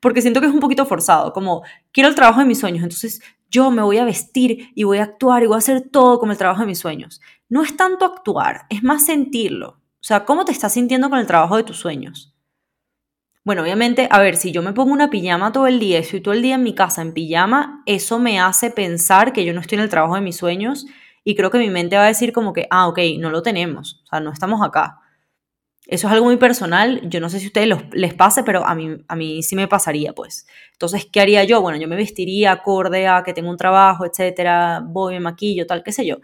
[0.00, 3.22] porque siento que es un poquito forzado, como quiero el trabajo de mis sueños, entonces
[3.48, 6.32] yo me voy a vestir y voy a actuar y voy a hacer todo como
[6.32, 7.20] el trabajo de mis sueños.
[7.48, 9.70] No es tanto actuar, es más sentirlo.
[9.70, 12.34] O sea, ¿cómo te estás sintiendo con el trabajo de tus sueños?
[13.42, 16.20] Bueno, obviamente, a ver, si yo me pongo una pijama todo el día y estoy
[16.20, 19.60] todo el día en mi casa en pijama, eso me hace pensar que yo no
[19.60, 20.86] estoy en el trabajo de mis sueños
[21.24, 24.02] y creo que mi mente va a decir como que, ah, ok, no lo tenemos,
[24.04, 25.00] o sea, no estamos acá.
[25.90, 28.76] Eso es algo muy personal, yo no sé si a ustedes les pase, pero a
[28.76, 30.46] mí, a mí sí me pasaría, pues.
[30.74, 31.60] Entonces, ¿qué haría yo?
[31.60, 35.82] Bueno, yo me vestiría acorde a que tengo un trabajo, etcétera, voy, me maquillo, tal,
[35.82, 36.18] qué sé yo.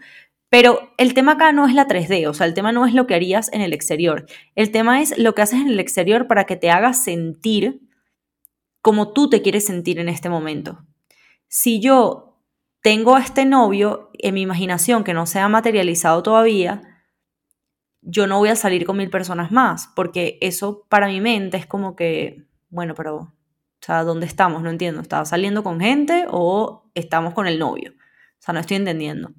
[0.49, 3.07] Pero el tema acá no es la 3D, o sea, el tema no es lo
[3.07, 4.25] que harías en el exterior.
[4.55, 7.81] El tema es lo que haces en el exterior para que te hagas sentir
[8.81, 10.85] como tú te quieres sentir en este momento.
[11.49, 12.39] Si yo
[12.81, 16.96] tengo a este novio en mi imaginación que no se ha materializado todavía,
[18.01, 21.65] yo no voy a salir con mil personas más, porque eso para mi mente es
[21.65, 23.33] como que, bueno, pero, o
[23.81, 24.61] sea, ¿dónde estamos?
[24.61, 25.01] No entiendo.
[25.01, 27.93] ¿Estaba saliendo con gente o estamos con el novio?
[27.97, 29.31] O sea, no estoy entendiendo.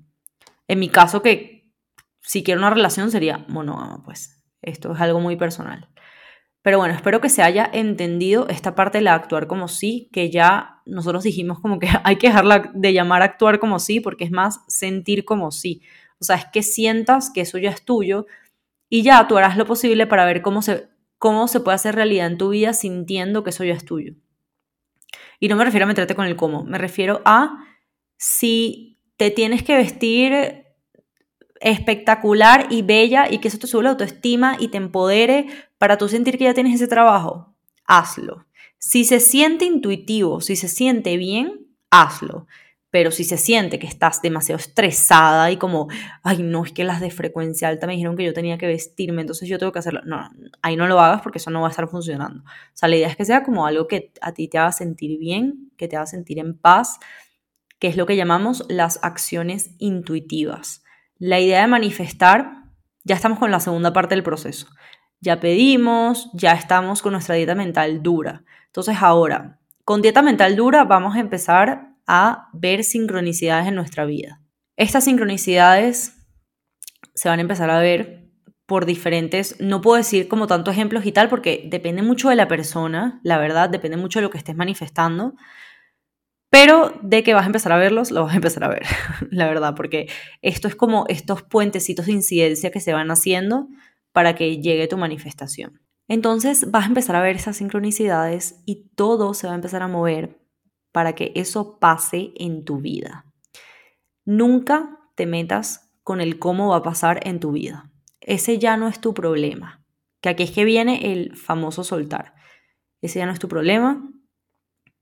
[0.66, 1.72] En mi caso, que
[2.20, 4.34] si quiero una relación sería monógama, pues.
[4.60, 5.88] Esto es algo muy personal.
[6.62, 10.30] Pero bueno, espero que se haya entendido esta parte de la actuar como sí, que
[10.30, 14.30] ya nosotros dijimos como que hay que dejarla de llamar actuar como sí, porque es
[14.30, 15.82] más sentir como sí.
[16.20, 18.26] O sea, es que sientas que eso ya es tuyo
[18.88, 22.26] y ya tú harás lo posible para ver cómo se, cómo se puede hacer realidad
[22.26, 24.14] en tu vida sintiendo que eso ya es tuyo.
[25.40, 27.64] Y no me refiero a meterte con el cómo, me refiero a
[28.16, 30.64] si te tienes que vestir
[31.60, 35.46] espectacular y bella y que eso te sube la autoestima y te empodere
[35.78, 38.46] para tú sentir que ya tienes ese trabajo, hazlo.
[38.78, 42.46] Si se siente intuitivo, si se siente bien, hazlo.
[42.90, 45.88] Pero si se siente que estás demasiado estresada y como,
[46.22, 49.20] ay, no, es que las de frecuencia alta me dijeron que yo tenía que vestirme,
[49.20, 50.00] entonces yo tengo que hacerlo.
[50.04, 50.30] No,
[50.62, 52.42] ahí no lo hagas porque eso no va a estar funcionando.
[52.44, 55.18] O sea, la idea es que sea como algo que a ti te haga sentir
[55.18, 56.98] bien, que te haga sentir en paz,
[57.78, 60.82] que es lo que llamamos las acciones intuitivas.
[61.18, 62.64] La idea de manifestar,
[63.04, 64.66] ya estamos con la segunda parte del proceso.
[65.20, 68.44] Ya pedimos, ya estamos con nuestra dieta mental dura.
[68.66, 74.40] Entonces ahora, con dieta mental dura vamos a empezar a ver sincronicidades en nuestra vida.
[74.76, 76.14] Estas sincronicidades
[77.14, 78.18] se van a empezar a ver
[78.66, 82.48] por diferentes, no puedo decir como tantos ejemplos y tal, porque depende mucho de la
[82.48, 85.34] persona, la verdad, depende mucho de lo que estés manifestando,
[86.50, 88.82] pero de que vas a empezar a verlos, lo vas a empezar a ver,
[89.30, 90.08] la verdad, porque
[90.42, 93.68] esto es como estos puentecitos de incidencia que se van haciendo
[94.12, 95.80] para que llegue tu manifestación.
[96.08, 99.88] Entonces vas a empezar a ver esas sincronicidades y todo se va a empezar a
[99.88, 100.37] mover
[100.98, 103.24] para que eso pase en tu vida.
[104.24, 107.92] Nunca te metas con el cómo va a pasar en tu vida.
[108.20, 109.86] Ese ya no es tu problema.
[110.20, 112.34] Que aquí es que viene el famoso soltar.
[113.00, 114.10] Ese ya no es tu problema,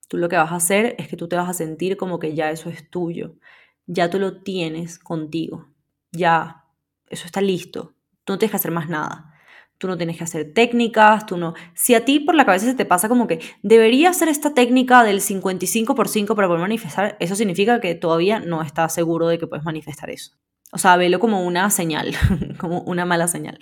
[0.09, 2.35] Tú lo que vas a hacer es que tú te vas a sentir como que
[2.35, 3.37] ya eso es tuyo,
[3.87, 5.69] ya tú lo tienes contigo,
[6.13, 6.65] ya
[7.09, 7.95] eso está listo,
[8.25, 9.33] tú no tienes que hacer más nada.
[9.79, 11.55] Tú no tienes que hacer técnicas, tú no...
[11.75, 15.03] Si a ti por la cabeza se te pasa como que debería hacer esta técnica
[15.03, 19.39] del 55 por 5 para poder manifestar, eso significa que todavía no estás seguro de
[19.39, 20.33] que puedes manifestar eso.
[20.73, 22.15] O sea, velo como una señal,
[22.59, 23.59] como una mala señal.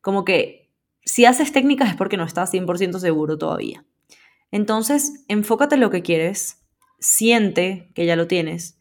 [0.00, 0.70] Como que
[1.04, 3.84] si haces técnicas es porque no estás 100% seguro todavía.
[4.50, 6.66] Entonces, enfócate en lo que quieres,
[6.98, 8.78] siente que ya lo tienes,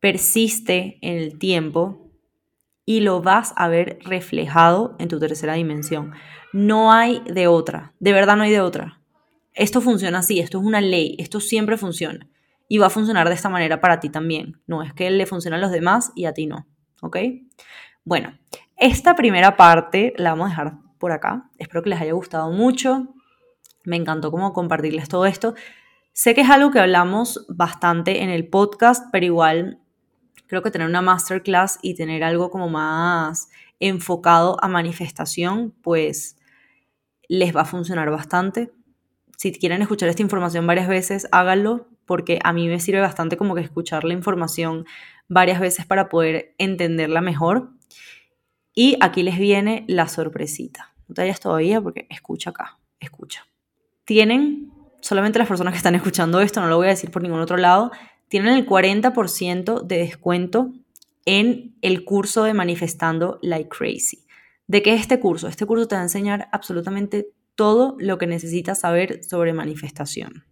[0.00, 2.01] persiste en el tiempo
[2.84, 6.12] y lo vas a ver reflejado en tu tercera dimensión.
[6.52, 9.00] No hay de otra, de verdad no hay de otra.
[9.54, 12.28] Esto funciona así, esto es una ley, esto siempre funciona
[12.68, 14.60] y va a funcionar de esta manera para ti también.
[14.66, 16.66] No es que le funcione a los demás y a ti no,
[17.02, 17.18] ¿ok?
[18.04, 18.38] Bueno,
[18.78, 21.50] esta primera parte la vamos a dejar por acá.
[21.58, 23.14] Espero que les haya gustado mucho.
[23.84, 25.54] Me encantó como compartirles todo esto.
[26.14, 29.81] Sé que es algo que hablamos bastante en el podcast, pero igual
[30.52, 33.48] creo que tener una masterclass y tener algo como más
[33.80, 36.36] enfocado a manifestación, pues
[37.26, 38.70] les va a funcionar bastante.
[39.38, 43.54] Si quieren escuchar esta información varias veces, háganlo, porque a mí me sirve bastante como
[43.54, 44.84] que escuchar la información
[45.26, 47.70] varias veces para poder entenderla mejor.
[48.74, 50.92] Y aquí les viene la sorpresita.
[51.08, 53.46] No te vayas todavía porque escucha acá, escucha
[54.04, 57.40] tienen, solamente las personas que están escuchando esto, no lo voy a decir por ningún
[57.40, 57.92] otro lado,
[58.32, 60.72] tienen el 40% de descuento
[61.26, 64.24] en el curso de Manifestando Like Crazy.
[64.66, 65.48] ¿De qué es este curso?
[65.48, 70.46] Este curso te va a enseñar absolutamente todo lo que necesitas saber sobre manifestación.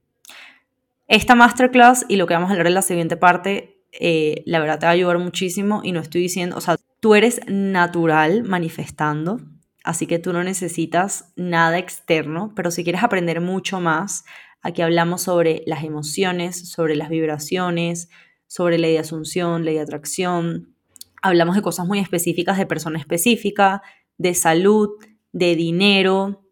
[1.08, 4.78] Esta masterclass y lo que vamos a hablar en la siguiente parte, eh, la verdad
[4.78, 9.40] te va a ayudar muchísimo y no estoy diciendo, o sea, tú eres natural manifestando,
[9.84, 14.26] así que tú no necesitas nada externo, pero si quieres aprender mucho más,
[14.62, 18.08] aquí hablamos sobre las emociones, sobre las vibraciones,
[18.46, 20.74] sobre ley de asunción, ley de atracción,
[21.22, 23.82] hablamos de cosas muy específicas de persona específica,
[24.18, 24.90] de salud,
[25.32, 26.44] de dinero,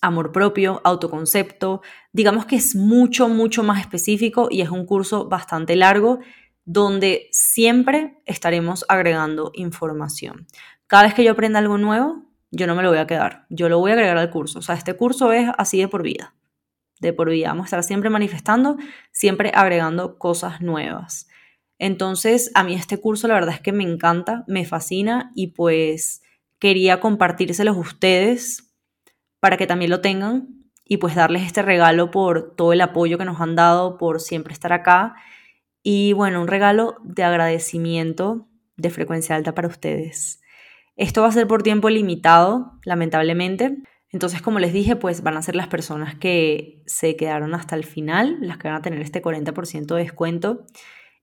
[0.00, 1.80] amor propio, autoconcepto.
[2.12, 6.18] Digamos que es mucho, mucho más específico y es un curso bastante largo
[6.64, 10.46] donde siempre estaremos agregando información.
[10.86, 13.68] Cada vez que yo aprenda algo nuevo, yo no me lo voy a quedar, yo
[13.68, 14.58] lo voy a agregar al curso.
[14.58, 16.34] O sea, este curso es así de por vida,
[17.02, 17.48] de por vida.
[17.48, 18.76] Vamos a estar siempre manifestando,
[19.10, 21.28] siempre agregando cosas nuevas.
[21.78, 26.22] Entonces, a mí este curso la verdad es que me encanta, me fascina y pues
[26.58, 28.72] quería compartírselos a ustedes
[29.40, 30.48] para que también lo tengan
[30.84, 34.52] y pues darles este regalo por todo el apoyo que nos han dado, por siempre
[34.52, 35.16] estar acá
[35.82, 38.46] y bueno, un regalo de agradecimiento
[38.76, 40.40] de frecuencia alta para ustedes.
[40.96, 43.78] Esto va a ser por tiempo limitado, lamentablemente.
[44.12, 47.84] Entonces, como les dije, pues van a ser las personas que se quedaron hasta el
[47.84, 50.66] final, las que van a tener este 40% de descuento.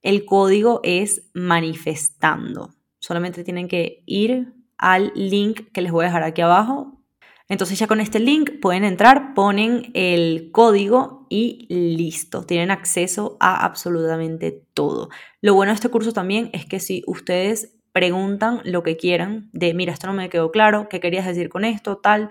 [0.01, 2.73] El código es manifestando.
[2.99, 7.03] Solamente tienen que ir al link que les voy a dejar aquí abajo.
[7.47, 12.43] Entonces ya con este link pueden entrar, ponen el código y listo.
[12.43, 15.09] Tienen acceso a absolutamente todo.
[15.41, 19.73] Lo bueno de este curso también es que si ustedes preguntan lo que quieran, de
[19.73, 21.97] mira, esto no me quedó claro, ¿qué querías decir con esto?
[21.97, 22.29] Tal,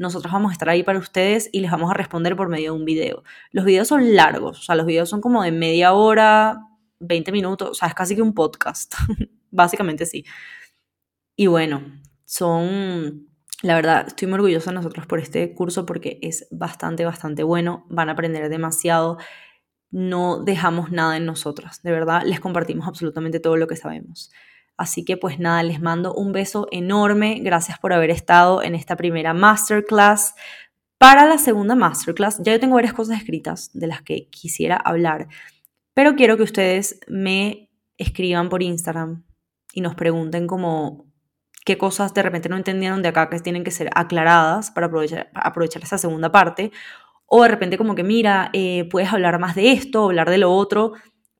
[0.00, 2.78] nosotros vamos a estar ahí para ustedes y les vamos a responder por medio de
[2.78, 3.22] un video.
[3.52, 6.58] Los videos son largos, o sea, los videos son como de media hora,
[7.00, 8.94] 20 minutos, o sea, es casi que un podcast,
[9.50, 10.24] básicamente sí.
[11.36, 11.82] Y bueno,
[12.24, 13.28] son,
[13.60, 17.84] la verdad, estoy muy orgullosa de nosotros por este curso porque es bastante, bastante bueno,
[17.90, 19.18] van a aprender demasiado,
[19.90, 24.30] no dejamos nada en nosotras, de verdad, les compartimos absolutamente todo lo que sabemos.
[24.80, 27.40] Así que pues nada, les mando un beso enorme.
[27.42, 30.34] Gracias por haber estado en esta primera masterclass.
[30.96, 35.28] Para la segunda masterclass, ya yo tengo varias cosas escritas de las que quisiera hablar,
[35.92, 37.68] pero quiero que ustedes me
[37.98, 39.22] escriban por Instagram
[39.74, 41.04] y nos pregunten como
[41.66, 45.30] qué cosas de repente no entendieron de acá que tienen que ser aclaradas para aprovechar,
[45.34, 46.72] aprovechar esa segunda parte.
[47.26, 50.50] O de repente como que, mira, eh, puedes hablar más de esto, hablar de lo
[50.50, 50.94] otro.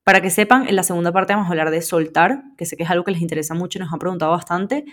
[0.04, 2.84] Para que sepan, en la segunda parte vamos a hablar de soltar, que sé que
[2.84, 4.84] es algo que les interesa mucho y nos han preguntado bastante,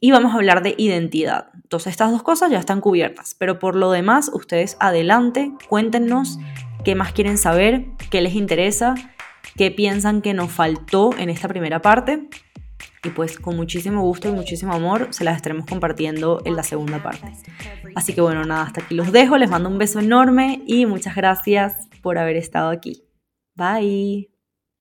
[0.00, 1.50] y vamos a hablar de identidad.
[1.54, 6.38] Entonces estas dos cosas ya están cubiertas, pero por lo demás, ustedes adelante, cuéntenos
[6.84, 8.96] qué más quieren saber, qué les interesa,
[9.56, 12.28] qué piensan que nos faltó en esta primera parte.
[13.04, 17.02] Y pues con muchísimo gusto y muchísimo amor se las estaremos compartiendo en la segunda
[17.02, 17.32] parte.
[17.94, 21.14] Así que bueno, nada, hasta aquí los dejo, les mando un beso enorme y muchas
[21.14, 23.04] gracias por haber estado aquí.
[23.54, 24.31] Bye.